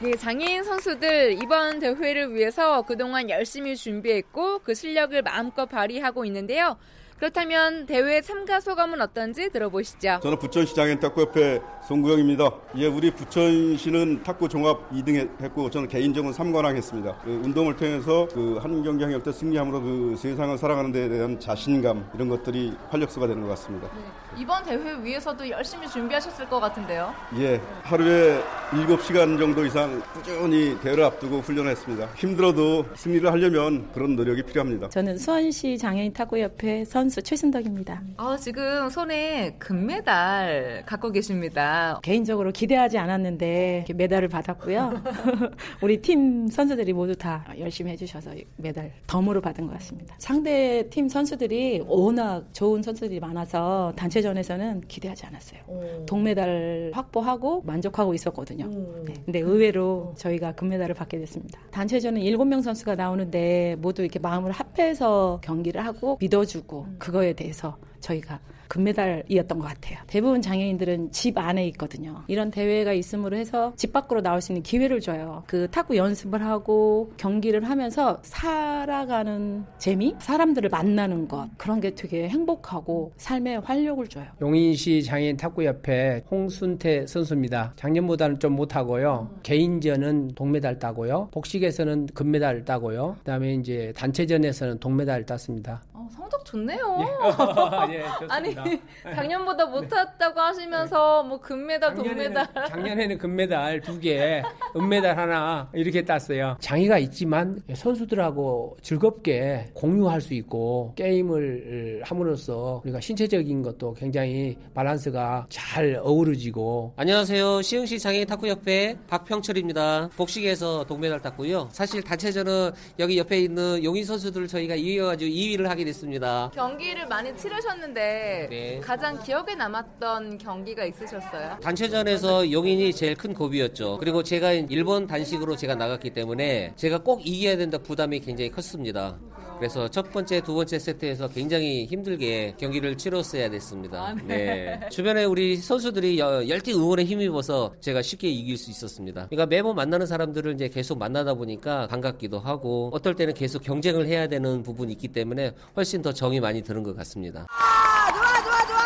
네, 0.00 0.12
장애인 0.12 0.62
선수들 0.62 1.42
이번 1.42 1.80
대회를 1.80 2.32
위해서 2.32 2.82
그동안 2.82 3.28
열심히 3.30 3.76
준비했고 3.76 4.60
그 4.60 4.72
실력을 4.72 5.20
마음껏 5.22 5.66
발휘하고 5.66 6.24
있는데요. 6.24 6.76
그렇다면 7.18 7.86
대회 7.86 8.20
참가 8.20 8.60
소감은 8.60 9.00
어떤지 9.00 9.50
들어보시죠. 9.50 10.20
저는 10.22 10.38
부천시 10.38 10.74
장애인 10.74 11.00
탁구협회 11.00 11.60
송구영입니다. 11.88 12.50
예, 12.76 12.86
우리 12.86 13.10
부천시는 13.10 14.22
탁구 14.22 14.48
종합 14.48 14.90
2등 14.92 15.28
했고 15.42 15.68
저는 15.70 15.88
개인적으로 15.88 16.32
3관왕 16.32 16.76
했습니다. 16.76 17.16
그 17.24 17.30
운동을 17.30 17.76
통해서 17.76 18.28
그 18.32 18.58
한 18.58 18.82
경기 18.82 19.04
한때 19.04 19.32
승리함으로 19.32 19.80
그 19.80 20.16
세상을 20.18 20.56
살아가는 20.58 20.92
데 20.92 21.08
대한 21.08 21.38
자신감 21.38 22.10
이런 22.14 22.28
것들이 22.28 22.72
활력소가 22.90 23.26
되는 23.26 23.42
것 23.42 23.48
같습니다. 23.50 23.88
네. 23.94 24.02
이번 24.40 24.62
대회 24.64 25.02
위해서도 25.02 25.48
열심히 25.48 25.88
준비하셨을 25.88 26.48
것 26.48 26.60
같은데요. 26.60 27.14
예, 27.38 27.60
하루에 27.82 28.40
7시간 28.70 29.38
정도 29.38 29.64
이상 29.64 30.02
꾸준히 30.12 30.78
대회를 30.80 31.04
앞두고 31.04 31.38
훈련을 31.40 31.70
했습니다. 31.72 32.08
힘들어도 32.16 32.84
승리를 32.94 33.30
하려면 33.30 33.90
그런 33.92 34.16
노력이 34.16 34.42
필요합니다. 34.42 34.88
저는 34.90 35.18
수원시 35.18 35.78
장애인 35.78 36.12
탁구협회 36.12 36.84
선 36.84 37.07
선수 37.08 37.22
최순덕입니다. 37.22 38.02
아, 38.18 38.36
지금 38.38 38.90
손에 38.90 39.54
금메달 39.58 40.82
갖고 40.84 41.10
계십니다. 41.10 41.98
개인적으로 42.02 42.52
기대하지 42.52 42.98
않았는데 42.98 43.86
메달을 43.94 44.28
받았고요. 44.28 45.02
우리 45.82 46.02
팀 46.02 46.48
선수들이 46.48 46.92
모두 46.92 47.16
다 47.16 47.46
열심히 47.58 47.92
해주셔서 47.92 48.32
메달 48.56 48.92
덤으로 49.06 49.40
받은 49.40 49.66
것 49.66 49.72
같습니다. 49.74 50.16
상대 50.18 50.86
팀 50.90 51.08
선수들이 51.08 51.84
워낙 51.86 52.44
좋은 52.52 52.82
선수들이 52.82 53.20
많아서 53.20 53.94
단체전에서는 53.96 54.82
기대하지 54.82 55.24
않았어요. 55.24 55.60
오. 55.66 56.04
동메달 56.04 56.90
확보하고 56.92 57.62
만족하고 57.62 58.12
있었거든요. 58.12 58.66
네. 59.06 59.14
근데 59.24 59.38
의외로 59.38 60.12
저희가 60.18 60.52
금메달을 60.52 60.94
받게 60.94 61.18
됐습니다. 61.20 61.58
단체전은 61.70 62.20
7명 62.20 62.60
선수가 62.62 62.96
나오는데 62.96 63.76
모두 63.78 64.02
이렇게 64.02 64.18
마음을 64.18 64.52
합해서 64.52 65.40
경기를 65.42 65.86
하고 65.86 66.18
믿어주고 66.20 66.82
음. 66.82 66.96
그거에 66.98 67.32
대해서 67.34 67.78
저희가 68.00 68.40
금메달이었던 68.68 69.58
것 69.58 69.66
같아요. 69.66 69.98
대부분 70.06 70.42
장애인들은 70.42 71.10
집 71.10 71.38
안에 71.38 71.66
있거든요. 71.68 72.22
이런 72.28 72.50
대회가 72.50 72.92
있음으로 72.92 73.36
해서 73.36 73.72
집 73.76 73.92
밖으로 73.92 74.20
나올 74.20 74.40
수 74.40 74.52
있는 74.52 74.62
기회를 74.62 75.00
줘요. 75.00 75.42
그 75.46 75.68
탁구 75.70 75.96
연습을 75.96 76.44
하고 76.44 77.10
경기를 77.16 77.64
하면서 77.64 78.18
살아가는 78.22 79.64
재미? 79.78 80.14
사람들을 80.18 80.68
만나는 80.68 81.28
것. 81.28 81.48
그런 81.56 81.80
게 81.80 81.94
되게 81.94 82.28
행복하고 82.28 83.12
삶에 83.16 83.56
활력을 83.56 84.06
줘요. 84.08 84.26
용인시 84.40 85.02
장애인 85.02 85.36
탁구 85.36 85.64
협회 85.64 86.22
홍순태 86.30 87.06
선수입니다. 87.06 87.72
작년보다는 87.76 88.38
좀 88.38 88.52
못하고요. 88.52 89.30
개인전은 89.42 90.32
동메달 90.34 90.78
따고요. 90.78 91.28
복식에서는 91.32 92.06
금메달 92.14 92.64
따고요. 92.64 93.16
그다음에 93.20 93.54
이제 93.54 93.92
단체전에서는 93.96 94.78
동메달 94.78 95.24
땄습니다. 95.24 95.82
어, 95.94 96.06
성적 96.10 96.44
좋네요. 96.44 96.78
예. 97.90 97.98
예, 97.98 98.04
아니 98.28 98.54
작년보다 99.02 99.66
못했다고 99.66 100.40
하시면서 100.40 101.22
뭐 101.24 101.40
금메달, 101.40 101.94
작년에는, 101.94 102.34
동메달. 102.34 102.66
작년에는 102.68 103.18
금메달 103.18 103.80
두 103.80 103.98
개, 104.00 104.42
은메달 104.76 105.18
하나 105.18 105.68
이렇게 105.74 106.04
땄어요. 106.04 106.56
장애가 106.60 106.98
있지만 106.98 107.62
선수들하고 107.74 108.76
즐겁게 108.82 109.70
공유할 109.74 110.20
수 110.20 110.34
있고 110.34 110.92
게임을 110.96 112.02
함으로써 112.04 112.80
우리가 112.84 113.00
신체적인 113.00 113.62
것도 113.62 113.94
굉장히 113.94 114.56
밸런스가 114.74 115.46
잘 115.48 115.98
어우러지고. 116.02 116.92
안녕하세요. 116.96 117.62
시흥시 117.62 117.98
장애인 117.98 118.26
탁구협회 118.26 118.96
박평철입니다. 119.08 120.10
복식에서 120.16 120.84
동메달 120.84 121.20
땄고요. 121.20 121.68
사실 121.72 122.02
단체전은 122.02 122.72
여기 122.98 123.18
옆에 123.18 123.40
있는 123.40 123.82
용인 123.82 124.04
선수들 124.04 124.46
저희가 124.48 124.74
이겨가지고 124.74 125.30
2위를 125.30 125.64
하게 125.64 125.84
됐습니다. 125.84 126.50
경기를 126.54 127.06
많이 127.06 127.34
치르셨 127.36 127.77
는데 127.78 128.46
네. 128.50 128.80
가장 128.80 129.22
기억에 129.22 129.54
남았던 129.54 130.38
경기가 130.38 130.84
있으셨어요? 130.84 131.58
단체전에서 131.62 132.50
용인이 132.50 132.92
제일 132.92 133.14
큰 133.14 133.32
고비였죠. 133.34 133.98
그리고 133.98 134.22
제가 134.22 134.52
일본 134.52 135.06
단식으로 135.06 135.56
제가 135.56 135.74
나갔기 135.74 136.10
때문에 136.10 136.72
제가 136.76 136.98
꼭 136.98 137.26
이겨야 137.26 137.56
된다 137.56 137.78
부담이 137.78 138.20
굉장히 138.20 138.50
컸습니다. 138.50 139.18
그래서 139.58 139.88
첫 139.88 140.12
번째, 140.12 140.40
두 140.40 140.54
번째 140.54 140.78
세트에서 140.78 141.28
굉장히 141.28 141.84
힘들게 141.86 142.54
경기를 142.58 142.96
치렀어야 142.96 143.50
됐습니다. 143.50 143.98
아, 144.00 144.14
네. 144.14 144.78
네. 144.80 144.88
주변에 144.88 145.24
우리 145.24 145.56
선수들이 145.56 146.18
열띤 146.20 146.76
응원에 146.76 147.02
힘입어서 147.04 147.74
제가 147.80 148.00
쉽게 148.02 148.28
이길 148.28 148.56
수 148.56 148.70
있었습니다. 148.70 149.26
그러니까 149.26 149.46
매번 149.46 149.74
만나는 149.74 150.06
사람들을 150.06 150.54
이제 150.54 150.68
계속 150.68 150.98
만나다 150.98 151.34
보니까 151.34 151.88
반갑기도 151.88 152.38
하고 152.38 152.90
어떨 152.94 153.16
때는 153.16 153.34
계속 153.34 153.62
경쟁을 153.62 154.06
해야 154.06 154.28
되는 154.28 154.62
부분이 154.62 154.92
있기 154.92 155.08
때문에 155.08 155.52
훨씬 155.76 156.02
더 156.02 156.12
정이 156.12 156.38
많이 156.38 156.62
드는 156.62 156.84
것 156.84 156.96
같습니다. 156.96 157.46
아, 157.50 158.12
좋아, 158.12 158.42
좋아, 158.44 158.66
좋아. 158.66 158.78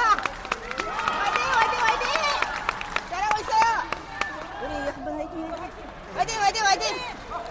화이팅, 0.89 0.89
화이팅, 1.53 1.79
화이팅! 1.85 2.09
잘하고 3.11 3.41
있어요. 3.43 3.63
우리 4.65 4.73
한번 4.91 5.15
화이팅, 5.17 5.53
화이팅, 6.15 6.41
화이팅, 6.41 6.65
화이팅! 6.65 6.97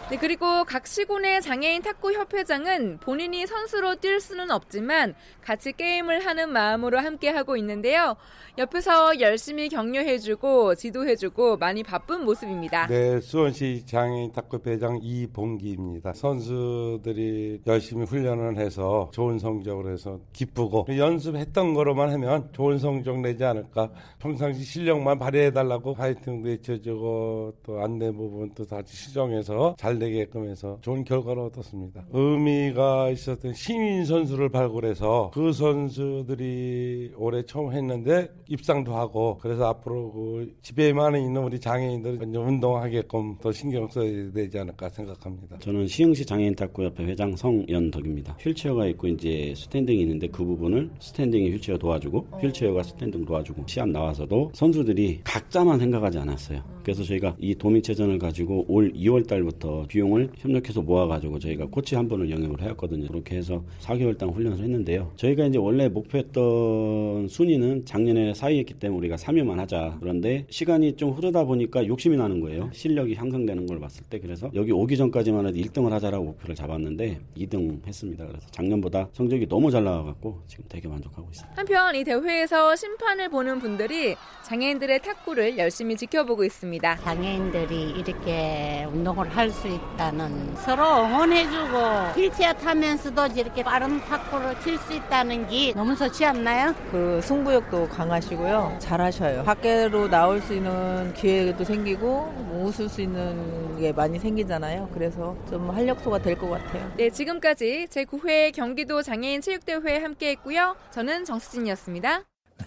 네, 0.10 0.11
그리고 0.22 0.64
각 0.66 0.86
시군의 0.86 1.42
장애인 1.42 1.82
탁구 1.82 2.14
협회장은 2.14 3.00
본인이 3.00 3.48
선수로 3.48 3.96
뛸 3.96 4.20
수는 4.20 4.52
없지만 4.52 5.16
같이 5.42 5.72
게임을 5.72 6.24
하는 6.24 6.52
마음으로 6.52 7.00
함께 7.00 7.30
하고 7.30 7.58
있는데요. 7.58 8.16
옆에서 8.60 9.20
열심히 9.20 9.68
격려해주고 9.68 10.76
지도해주고 10.76 11.58
많이 11.58 11.82
바쁜 11.82 12.24
모습입니다. 12.24 12.86
네, 12.86 13.20
수원시 13.20 13.84
장애인 13.88 14.32
탁구협회장 14.34 15.00
이봉기입니다. 15.02 16.14
선수들이 16.14 17.62
열심히 17.66 18.06
훈련을 18.06 18.58
해서 18.58 19.10
좋은 19.12 19.40
성적을 19.40 19.92
해서 19.92 20.20
기쁘고 20.34 20.86
연습했던 20.96 21.74
거로만 21.74 22.12
하면 22.12 22.48
좋은 22.54 22.78
성적 22.78 23.20
내지 23.22 23.44
않을까. 23.44 23.90
평상시 24.20 24.64
실력만 24.64 25.18
발휘해달라고 25.18 25.96
파이팅 25.96 26.44
외쳐주고 26.44 27.56
또 27.64 27.82
안내 27.82 28.12
부분도 28.12 28.68
다시 28.68 28.96
수정해서 28.96 29.76
잘 29.80 29.98
되게 29.98 30.11
되게끔 30.12 30.50
해서 30.50 30.78
좋은 30.82 31.04
결과를 31.04 31.43
얻었습니다. 31.43 32.06
의미가 32.12 33.10
있었던 33.12 33.54
신인 33.54 34.06
선수를 34.06 34.50
발굴해서 34.50 35.32
그 35.34 35.54
선수들이 35.54 37.13
올해 37.15 37.43
처음 37.43 37.71
했는데 37.71 38.30
입상도 38.50 38.95
하고 38.95 39.38
그래서 39.41 39.67
앞으로 39.67 40.12
그 40.12 40.54
집에만 40.62 41.15
있는 41.15 41.43
우리 41.43 41.60
장애인들 41.60 42.19
운동하게끔 42.21 43.38
더 43.41 43.52
신경 43.52 43.88
써야 43.88 44.32
되지 44.32 44.60
않을까 44.60 44.89
생각합니다. 44.89 45.58
저는 45.60 45.88
시흥시 45.88 46.26
장애인 46.26 46.56
탁구협회 46.56 47.06
회장 47.06 47.36
성연덕입니다. 47.36 48.38
휠체어가 48.39 48.88
있고 48.88 49.08
이제 49.08 49.54
스탠딩이 49.56 50.02
있는데 50.02 50.28
그 50.28 50.43
부분을 50.43 50.89
스탠딩이 51.00 51.52
휠체어 51.52 51.78
도와주고 51.78 52.28
휠체어가 52.41 52.84
스탠딩 52.84 53.26
도와주고 53.26 53.63
시합 53.67 53.88
나와서도 53.89 54.52
선수들이 54.54 55.21
각자만 55.24 55.80
생각하지 55.80 56.19
않았어요. 56.19 56.62
그래서 56.84 57.04
저희가 57.04 57.36
이 57.39 57.56
도민체전을 57.56 58.17
가지고 58.19 58.65
올 58.67 58.91
2월 58.93 59.28
달부터 59.28 59.86
비용을 59.88 60.30
협력해서 60.38 60.82
모아가지고 60.82 61.40
저희가 61.40 61.68
코치 61.68 61.96
한 61.96 62.08
분을 62.10 62.30
영입을 62.32 62.62
해왔거든요. 62.62 63.08
그렇게 63.08 63.38
해서 63.38 63.64
4개월 63.80 64.18
동안 64.18 64.36
훈련을 64.36 64.58
했는데요. 64.60 65.12
저희가 65.16 65.46
이제 65.46 65.58
원래 65.58 65.88
목표했던 65.90 67.28
순위는 67.28 67.86
작년에 67.86 68.34
사이했기 68.34 68.74
때문에 68.76 68.98
우리가 68.98 69.16
3위만 69.16 69.56
하자. 69.58 69.98
그런데 70.00 70.46
시간이 70.50 70.96
좀 70.96 71.12
흐르다 71.12 71.44
보니까 71.46 71.86
욕심이 71.88 72.18
나는 72.18 72.40
거예요. 72.42 72.70
실력이 72.74 73.16
향상되는 73.16 73.68
걸 73.68 73.80
봤을 73.80 74.04
때 74.10 74.20
그래서 74.20 74.50
여기 74.56 74.72
오기 74.72 74.98
전까지만 74.98 75.46
해도 75.48 75.58
1등을 75.58 75.90
하자라고 75.92 76.26
목표를 76.26 76.56
잡았는데 76.56 77.20
2등 77.38 77.86
했습니다. 77.88 78.26
그래서 78.28 78.48
작년보다 78.52 79.10
성적이 79.14 79.48
너무 79.48 79.70
잘 79.72 79.84
나와갖고 79.84 80.42
지금 80.48 80.66
되게 80.68 80.88
만족하고 80.88 81.28
있습니다. 81.32 81.54
한편 81.60 81.96
이 81.96 82.04
대회에서 82.04 82.76
심판을 82.76 83.30
보는 83.30 83.60
분들이 83.60 84.16
장애인들의 84.44 85.02
탁구를 85.02 85.58
열심히 85.58 85.96
지켜보고 85.96 86.44
있습니다. 86.44 86.98
장애인들이 86.98 87.92
이렇게 87.92 88.86
운동을 88.92 89.30
할 89.30 89.52
수 89.52 89.68
있 89.68 89.80
다는 89.98 90.56
서로 90.58 90.84
응원해주고 91.06 91.78
휠체어 92.16 92.54
타면서도 92.54 93.28
이렇게 93.36 93.64
빠른 93.64 94.00
탁구를 94.02 94.60
칠 94.62 94.78
수 94.80 94.94
있다는 94.94 95.48
게 95.48 95.74
너무 95.74 95.96
좋지 95.96 96.26
않나요? 96.26 96.74
그 96.92 97.20
승부욕도 97.24 97.88
강하시고요. 97.90 98.78
잘하셔요. 98.80 99.44
밖으로 99.44 100.10
나올 100.10 100.42
수 100.42 100.54
있는 100.56 101.14
기회도 101.14 101.64
생기고 101.64 102.08
뭐 102.08 102.66
웃을 102.68 102.90
수 102.90 103.02
있는 103.02 103.78
게 103.80 103.92
많이 103.92 104.18
생기잖아요. 104.20 104.90
그래서 104.94 105.36
좀 105.50 105.70
활력소가 105.70 106.20
될 106.20 106.36
것 106.38 106.50
같아요. 106.50 106.92
네, 106.98 107.10
지금까지 107.12 107.88
제9회 107.92 108.54
경기도 108.56 109.02
장애인 109.04 109.42
체육대회 109.42 110.00
함께했고요. 110.00 110.76
저는 110.92 111.26
정수진이었습니다. 111.26 112.22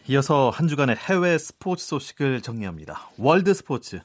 이어서 0.08 0.50
한 0.50 0.68
주간의 0.68 0.96
해외 0.96 1.38
스포츠 1.38 1.86
소식을 1.86 2.42
정리합니다. 2.42 3.08
월드 3.18 3.54
스포츠 3.54 4.00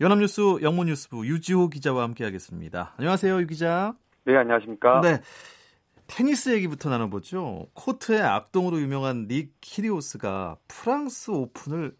연합뉴스 0.00 0.40
영문뉴스부 0.60 1.26
유지호 1.26 1.68
기자와 1.68 2.02
함께하겠습니다. 2.02 2.94
안녕하세요, 2.98 3.40
유 3.40 3.46
기자. 3.46 3.94
네, 4.24 4.36
안녕하십니까. 4.36 5.00
네. 5.00 5.20
테니스 6.08 6.52
얘기부터 6.54 6.90
나눠보죠. 6.90 7.68
코트의 7.74 8.20
악동으로 8.20 8.80
유명한 8.80 9.28
닉 9.28 9.52
키리오스가 9.60 10.56
프랑스 10.68 11.30
오픈을 11.30 11.92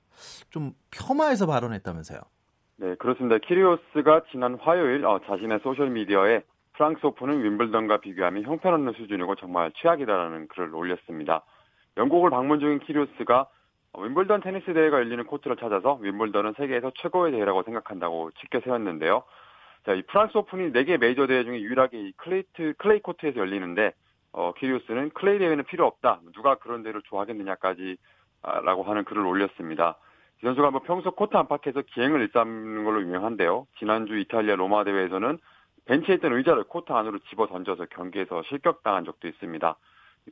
좀 0.51 0.73
폄하해서 0.91 1.47
발언했다면서요. 1.47 2.19
네, 2.79 2.95
그렇습니다. 2.97 3.39
키리오스가 3.39 4.23
지난 4.33 4.57
화요일 4.61 5.07
어, 5.07 5.21
자신의 5.27 5.61
소셜미디어에 5.63 6.43
프랑스 6.73 7.07
오픈은 7.07 7.45
윔블던과 7.45 7.99
비교하면 8.01 8.43
형편없는 8.43 8.95
수준이고 8.95 9.37
정말 9.37 9.71
최악이다라는 9.77 10.49
글을 10.49 10.75
올렸습니다. 10.75 11.45
영국을 11.97 12.31
방문 12.31 12.59
중인 12.59 12.81
키리오스가 12.81 13.47
윔블던 13.97 14.41
테니스 14.41 14.75
대회가 14.75 14.99
열리는 14.99 15.25
코트를 15.25 15.57
찾아서 15.57 15.95
윔블던은 15.95 16.55
세계에서 16.57 16.93
최고의 16.97 17.33
대회라고 17.33 17.63
생각한다고 17.63 18.31
치켜세웠는데요. 18.41 19.23
자, 19.85 19.93
이 19.93 20.03
프랑스 20.03 20.37
오픈이 20.37 20.73
4개 20.73 20.99
메이저 20.99 21.27
대회 21.27 21.45
중에 21.45 21.61
유일하게 21.61 22.01
이 22.01 22.13
클레이트, 22.17 22.75
클레이 22.79 23.01
코트에서 23.01 23.39
열리는데, 23.39 23.93
어, 24.33 24.53
키리오스는 24.55 25.11
클레이 25.11 25.39
대회는 25.39 25.65
필요 25.65 25.87
없다. 25.87 26.21
누가 26.33 26.55
그런 26.57 26.83
대회를 26.83 27.03
좋아하겠느냐까지, 27.03 27.99
아, 28.43 28.61
라고 28.61 28.83
하는 28.83 29.05
글을 29.05 29.25
올렸습니다. 29.25 29.97
이 30.43 30.47
선수가 30.47 30.71
뭐 30.71 30.81
평소 30.85 31.11
코트 31.11 31.37
안팎에서 31.37 31.83
기행을 31.83 32.21
일삼는 32.23 32.85
걸로 32.85 33.03
유명한데요. 33.03 33.67
지난주 33.79 34.19
이탈리아 34.19 34.57
로마 34.57 34.85
대회에서는 34.85 35.39
벤치에 35.85 36.17
있던 36.17 36.33
의자를 36.33 36.65
코트 36.65 36.93
안으로 36.93 37.19
집어 37.31 37.47
던져서 37.47 37.87
경기에서 37.91 38.43
실격당한 38.45 39.05
적도 39.05 39.29
있습니다. 39.29 39.77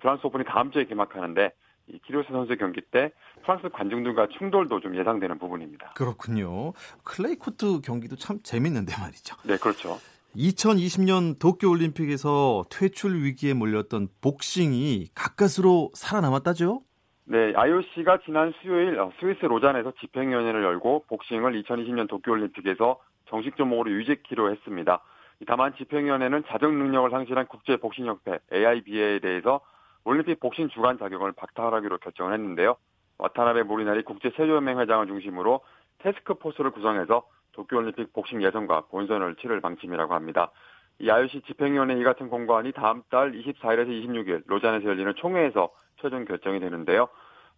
프랑스 0.00 0.26
오픈이 0.26 0.44
다음 0.44 0.70
주에 0.70 0.84
개막하는데 0.84 1.52
이 1.88 1.98
키리오스 2.06 2.28
선수 2.30 2.56
경기 2.56 2.80
때 2.80 3.12
프랑스 3.42 3.68
관중들과 3.68 4.28
충돌도 4.38 4.80
좀 4.80 4.96
예상되는 4.96 5.38
부분입니다. 5.38 5.90
그렇군요. 5.96 6.72
클레이 7.04 7.36
코트 7.36 7.80
경기도 7.80 8.16
참 8.16 8.38
재밌는데 8.42 8.94
말이죠. 9.00 9.36
네, 9.44 9.56
그렇죠. 9.56 9.98
2020년 10.36 11.38
도쿄올림픽에서 11.38 12.64
퇴출 12.70 13.22
위기에 13.22 13.52
몰렸던 13.52 14.08
복싱이 14.22 15.08
가까스로 15.14 15.90
살아남았다죠? 15.94 16.82
네, 17.24 17.52
IOC가 17.54 18.18
지난 18.24 18.52
수요일 18.60 18.98
어, 18.98 19.12
스위스 19.20 19.44
로잔에서 19.44 19.92
집행위원회를 20.00 20.62
열고 20.62 21.04
복싱을 21.08 21.62
2020년 21.62 22.08
도쿄올림픽에서 22.08 22.98
정식 23.28 23.56
종목으로 23.56 23.90
유지키로 23.92 24.50
했습니다. 24.50 25.02
다만 25.46 25.74
집행위원회는 25.76 26.44
자정 26.48 26.78
능력을 26.78 27.10
상실한 27.10 27.46
국제복싱협회 27.46 28.38
AIBA에 28.52 29.20
대해서 29.20 29.60
올림픽 30.04 30.40
복싱 30.40 30.68
주관 30.68 30.98
자격을 30.98 31.32
박탈하기로 31.32 31.98
결정을 31.98 32.32
했는데요. 32.34 32.76
와타나베 33.18 33.62
모리나리 33.62 34.02
국제체조연맹 34.02 34.80
회장을 34.80 35.06
중심으로 35.06 35.60
테스크포스를 35.98 36.72
구성해서 36.72 37.24
도쿄올림픽 37.52 38.12
복싱 38.12 38.42
예선과 38.42 38.86
본선을 38.90 39.36
치를 39.36 39.60
방침이라고 39.60 40.14
합니다. 40.14 40.50
이 40.98 41.10
IOC 41.10 41.42
집행위원회 41.42 41.98
이 41.98 42.04
같은 42.04 42.28
공고안이 42.28 42.72
다음 42.72 43.02
달 43.10 43.32
24일에서 43.32 43.88
26일 43.88 44.42
로잔에서 44.46 44.86
열리는 44.86 45.12
총회에서 45.16 45.70
최종 46.00 46.24
결정이 46.24 46.60
되는데요. 46.60 47.08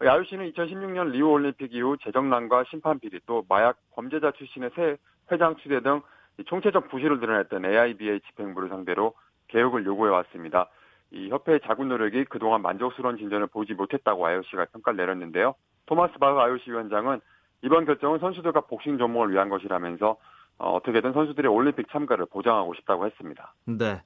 IOC는 0.01 0.53
2016년 0.53 1.11
리우 1.11 1.29
올림픽 1.29 1.73
이후 1.73 1.97
재정난과 2.03 2.65
심판 2.65 2.99
비리 2.99 3.21
또 3.27 3.45
마약 3.49 3.77
범죄자 3.95 4.33
출신의 4.33 4.71
새 4.75 4.97
회장 5.31 5.57
추대 5.57 5.81
등 5.81 6.03
총체적 6.47 6.89
부실을 6.89 7.21
드러냈던 7.21 7.65
AIBA 7.65 8.21
집행부를 8.29 8.69
상대로 8.69 9.15
개혁을 9.49 9.87
요구해 9.87 10.11
왔습니다. 10.11 10.69
이 11.15 11.29
협회의 11.31 11.61
자군 11.65 11.89
노력이 11.89 12.25
그동안 12.25 12.61
만족스러운 12.63 13.17
진전을 13.17 13.47
보지 13.47 13.75
못했다고 13.75 14.27
IOC가 14.27 14.67
평가를 14.73 14.97
내렸는데요. 14.97 15.55
토마스 15.87 16.15
바흐 16.19 16.39
IOC 16.39 16.71
위원장은 16.71 17.21
이번 17.63 17.87
결정은 17.87 18.19
선수들과 18.19 18.63
복싱 18.63 18.99
종목을 18.99 19.33
위한 19.33 19.49
것이라면서 19.49 20.17
어, 20.59 20.81
떻게든 20.85 21.13
선수들의 21.13 21.51
올림픽 21.51 21.87
참가를 21.91 22.27
보장하고 22.27 22.75
싶다고 22.75 23.07
했습니다. 23.07 23.55
네. 23.65 24.03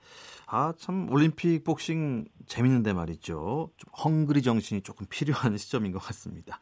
아, 0.46 0.72
참, 0.78 1.10
올림픽 1.10 1.64
복싱 1.64 2.26
재밌는데 2.46 2.92
말이죠. 2.92 3.70
좀 3.76 3.92
헝그리 4.04 4.42
정신이 4.42 4.82
조금 4.82 5.06
필요한 5.10 5.56
시점인 5.56 5.92
것 5.92 5.98
같습니다. 5.98 6.60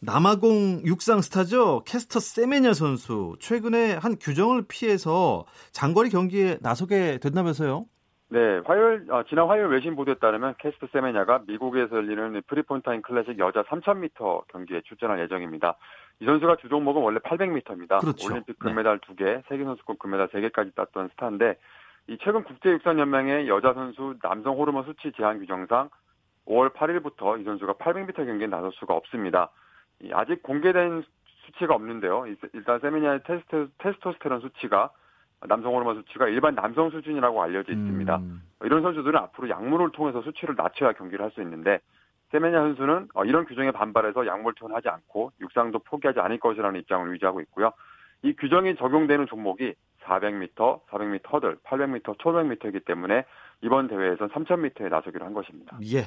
남아공 0.00 0.82
육상 0.84 1.22
스타죠. 1.22 1.82
캐스터 1.86 2.20
세메냐 2.20 2.74
선수. 2.74 3.34
최근에 3.40 3.94
한 3.94 4.16
규정을 4.18 4.66
피해서 4.68 5.44
장거리 5.72 6.10
경기에 6.10 6.58
나서게 6.60 7.18
됐다면서요? 7.18 7.86
네, 8.28 8.60
화요일, 8.64 9.06
어, 9.10 9.22
지난 9.28 9.46
화요일 9.46 9.68
외신 9.68 9.94
보도에 9.94 10.14
따르면 10.14 10.56
캐스터 10.58 10.88
세메냐가 10.90 11.42
미국에서 11.46 11.96
열리는 11.96 12.42
프리폰타인 12.48 13.02
클래식 13.02 13.38
여자 13.38 13.62
3000m 13.62 14.48
경기에 14.48 14.80
출전할 14.80 15.20
예정입니다. 15.20 15.76
이 16.18 16.24
선수가 16.24 16.56
주 16.56 16.68
종목은 16.68 17.02
원래 17.02 17.20
800m입니다. 17.20 18.00
그렇죠. 18.00 18.26
올림픽 18.26 18.58
금메달 18.58 18.98
네. 18.98 19.14
2개, 19.14 19.42
세계 19.48 19.62
선수권 19.62 19.98
금메달 19.98 20.28
3개까지 20.28 20.74
땄던 20.74 21.10
스타인데, 21.10 21.56
이 22.08 22.18
최근 22.20 22.42
국제육상연맹의 22.42 23.48
여자 23.48 23.72
선수 23.74 24.16
남성 24.20 24.58
호르몬 24.58 24.84
수치 24.84 25.12
제한 25.16 25.38
규정상 25.38 25.88
5월 26.46 26.72
8일부터 26.72 27.40
이 27.40 27.44
선수가 27.44 27.74
800m 27.74 28.14
경기에 28.26 28.48
나설 28.48 28.72
수가 28.72 28.94
없습니다. 28.94 29.50
아직 30.12 30.42
공개된 30.42 31.04
수치가 31.44 31.74
없는데요. 31.74 32.26
일단 32.54 32.80
세미냐의 32.80 33.20
테스트, 33.24 33.68
테스토스테론 33.78 34.40
수치가 34.40 34.90
남성 35.46 35.74
호르몬 35.74 35.96
수치가 35.96 36.28
일반 36.28 36.54
남성 36.54 36.90
수준이라고 36.90 37.42
알려져 37.42 37.72
있습니다. 37.72 38.16
음. 38.16 38.42
이런 38.62 38.82
선수들은 38.82 39.18
앞으로 39.18 39.48
약물을 39.48 39.90
통해서 39.92 40.22
수치를 40.22 40.54
낮춰야 40.56 40.92
경기를 40.92 41.24
할 41.24 41.30
수 41.30 41.42
있는데 41.42 41.80
세메냐 42.30 42.58
선수는 42.58 43.08
어, 43.14 43.24
이런 43.24 43.44
규정에 43.44 43.70
반발해서 43.70 44.26
약물 44.26 44.54
투혼하지 44.54 44.88
않고 44.88 45.32
육상도 45.40 45.78
포기하지 45.80 46.20
않을 46.20 46.38
것이라는 46.40 46.80
입장을 46.80 47.12
유지하고 47.14 47.40
있고요. 47.42 47.72
이 48.22 48.34
규정이 48.34 48.76
적용되는 48.76 49.26
종목이 49.26 49.74
400m, 50.02 50.86
400m 50.86 51.32
허들, 51.32 51.56
800m, 51.64 52.16
1500m이기 52.18 52.84
때문에 52.84 53.24
이번 53.62 53.88
대회에선 53.88 54.28
3000m에 54.30 54.88
나서기로 54.88 55.24
한 55.24 55.34
것입니다. 55.34 55.78
예. 55.82 56.04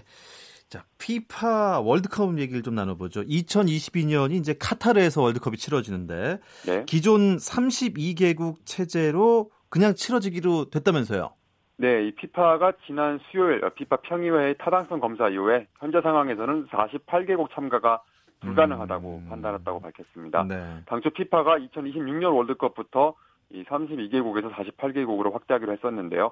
자, 0.70 0.84
피파 1.00 1.80
월드컵 1.80 2.38
얘기를 2.38 2.62
좀 2.62 2.76
나눠보죠. 2.76 3.24
2022년이 3.24 4.34
이제 4.34 4.54
카타르에서 4.54 5.22
월드컵이 5.22 5.58
치러지는데 5.58 6.40
네. 6.68 6.86
기존 6.86 7.38
32개국 7.38 8.58
체제로 8.66 9.50
그냥 9.70 9.96
치러지기로 9.96 10.70
됐다면서요? 10.70 11.32
네, 11.78 12.08
이 12.08 12.12
피파가 12.14 12.74
지난 12.86 13.20
수요일 13.32 13.62
피파 13.76 13.98
평의회의 13.98 14.58
타당성 14.60 15.00
검사 15.00 15.30
이후에 15.30 15.68
현재 15.80 16.02
상황에서는 16.02 16.68
48개국 16.68 17.50
참가가 17.54 18.04
불가능하다고 18.42 19.22
음... 19.24 19.30
판단했다고 19.30 19.80
밝혔습니다. 19.80 20.44
네. 20.44 20.84
당초 20.86 21.10
피파가 21.10 21.58
2026년 21.58 22.36
월드컵부터 22.36 23.16
이 23.52 23.64
32개국에서 23.64 24.52
48개국으로 24.54 25.34
확대하기로 25.34 25.74
했었는데요. 25.74 26.32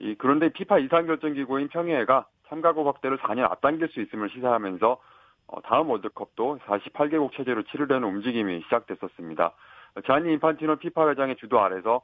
이 0.00 0.14
그런데 0.16 0.48
피파 0.50 0.78
이상 0.78 1.06
결정 1.06 1.34
기구인 1.34 1.68
평의회가 1.68 2.26
참가국 2.48 2.86
확대를 2.86 3.18
4년 3.18 3.50
앞당길 3.50 3.88
수 3.88 4.00
있음을 4.00 4.30
시사하면서 4.30 4.98
어, 5.46 5.60
다음 5.62 5.90
월드컵도 5.90 6.58
48개국 6.66 7.32
체제로 7.32 7.62
치르려는 7.64 8.08
움직임이 8.08 8.60
시작됐었습니다. 8.62 9.52
자니 10.06 10.32
인판티노 10.32 10.76
피파 10.76 11.08
회장의 11.10 11.36
주도 11.36 11.60
아래서 11.60 12.02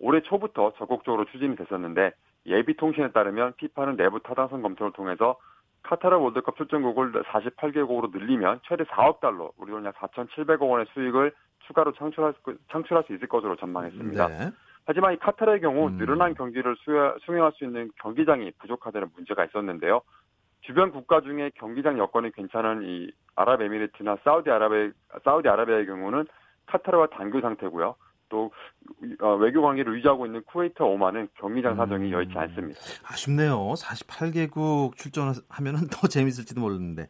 올해 0.00 0.20
초부터 0.22 0.72
적극적으로 0.78 1.24
추진이 1.26 1.56
됐었는데 1.56 2.12
예비 2.46 2.76
통신에 2.76 3.10
따르면 3.10 3.54
피파는 3.56 3.96
내부 3.96 4.20
타당성 4.22 4.62
검토를 4.62 4.92
통해서 4.92 5.36
카타르 5.82 6.16
월드컵 6.18 6.56
출전국을 6.56 7.12
48개국으로 7.24 8.10
늘리면 8.12 8.60
최대 8.64 8.84
4억 8.84 9.20
달러, 9.20 9.50
우리 9.56 9.70
돈 9.70 9.84
약 9.84 9.94
4,700억 9.96 10.68
원의 10.68 10.86
수익을 10.92 11.32
추가로 11.66 11.92
창출할, 11.92 12.34
창출할 12.70 13.04
수 13.04 13.14
있을 13.14 13.28
것으로 13.28 13.56
전망했습니다. 13.56 14.28
네. 14.28 14.50
하지만 14.88 15.12
이 15.12 15.18
카타르의 15.18 15.60
경우 15.60 15.88
음. 15.88 15.98
늘어난 15.98 16.32
경기를 16.32 16.74
수행할 17.20 17.52
수 17.56 17.64
있는 17.64 17.90
경기장이 18.00 18.52
부족하다는 18.52 19.08
문제가 19.14 19.44
있었는데요. 19.44 20.00
주변 20.62 20.92
국가 20.92 21.20
중에 21.20 21.50
경기장 21.56 21.98
여건이 21.98 22.32
괜찮은 22.32 22.84
이 22.84 23.10
아랍에미리트나 23.36 24.16
사우디아라비아, 24.24 24.92
사우디아라비아의 25.24 25.84
경우는 25.84 26.24
카타르와 26.68 27.08
단교 27.08 27.42
상태고요. 27.42 27.96
또 28.30 28.50
어, 29.20 29.34
외교 29.34 29.60
관계를 29.60 29.94
유지하고 29.98 30.24
있는 30.24 30.42
쿠웨이트 30.44 30.82
오만은 30.82 31.28
경기장 31.34 31.76
사정이 31.76 32.06
음. 32.08 32.12
여의치 32.12 32.38
않습니다. 32.38 32.80
아쉽네요. 33.06 33.74
48개국 33.74 34.96
출전하면 34.96 35.88
더 35.92 36.08
재밌을지도 36.08 36.62
모르는데. 36.62 37.08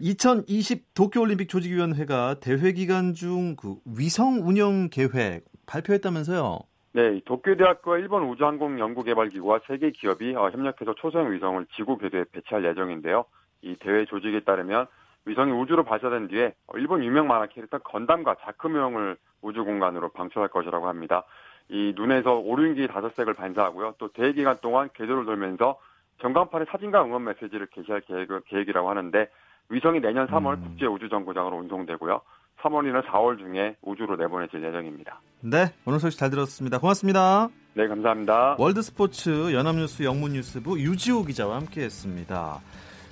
2020 0.00 0.94
도쿄올림픽 0.94 1.48
조직위원회가 1.48 2.38
대회 2.38 2.70
기간 2.70 3.14
중 3.14 3.56
그 3.56 3.78
위성 3.84 4.46
운영 4.46 4.88
계획 4.90 5.44
발표했다면서요? 5.66 6.60
네, 6.96 7.20
도쿄대학교와 7.24 7.98
일본 7.98 8.22
우주항공 8.22 8.78
연구개발기구와 8.78 9.62
세계 9.66 9.90
기업이 9.90 10.36
어, 10.36 10.50
협력해서 10.50 10.94
초소형 10.94 11.32
위성을 11.32 11.66
지구 11.74 11.98
궤도에 11.98 12.24
배치할 12.30 12.64
예정인데요. 12.64 13.24
이 13.62 13.74
대회 13.80 14.04
조직에 14.04 14.44
따르면 14.44 14.86
위성이 15.24 15.50
우주로 15.50 15.82
발사된 15.82 16.28
뒤에 16.28 16.54
일본 16.74 17.02
유명 17.02 17.26
만화 17.26 17.46
캐릭터 17.46 17.78
건담과 17.78 18.36
자크명을 18.42 19.16
우주 19.42 19.64
공간으로 19.64 20.10
방출할 20.10 20.50
것이라고 20.50 20.86
합니다. 20.86 21.24
이 21.68 21.94
눈에서 21.96 22.36
오륜기 22.36 22.86
다섯 22.86 23.12
색을 23.16 23.34
반사하고요. 23.34 23.96
또 23.98 24.12
대회 24.12 24.32
기간 24.32 24.56
동안 24.62 24.88
궤도를 24.94 25.24
돌면서 25.24 25.80
전광판에 26.20 26.66
사진과 26.66 27.04
응원 27.06 27.24
메시지를 27.24 27.66
게시할 27.72 28.02
계획, 28.02 28.28
계획이라고 28.46 28.88
하는데 28.88 29.28
위성이 29.68 30.00
내년 30.00 30.26
3월 30.26 30.58
음. 30.58 30.62
국제 30.62 30.86
우주정거장으로 30.86 31.56
운송되고요. 31.58 32.20
3월이나 32.62 33.04
4월 33.06 33.38
중에 33.38 33.76
우주로 33.82 34.16
내보내질 34.16 34.62
예정입니다. 34.64 35.20
네, 35.40 35.66
오늘 35.84 36.00
소식 36.00 36.18
잘 36.18 36.30
들었습니다. 36.30 36.78
고맙습니다. 36.78 37.48
네, 37.74 37.86
감사합니다. 37.88 38.56
월드스포츠 38.58 39.52
연합뉴스 39.52 40.02
영문뉴스부 40.02 40.78
유지호 40.78 41.24
기자와 41.24 41.56
함께했습니다. 41.56 42.60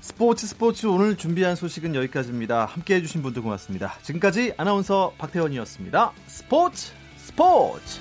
스포츠 0.00 0.46
스포츠 0.46 0.86
오늘 0.86 1.16
준비한 1.16 1.54
소식은 1.54 1.94
여기까지입니다. 1.94 2.64
함께 2.64 2.96
해주신 2.96 3.22
분들 3.22 3.42
고맙습니다. 3.42 3.92
지금까지 4.02 4.54
아나운서 4.56 5.12
박태원이었습니다. 5.18 6.12
스포츠 6.26 6.92
스포츠 7.16 8.00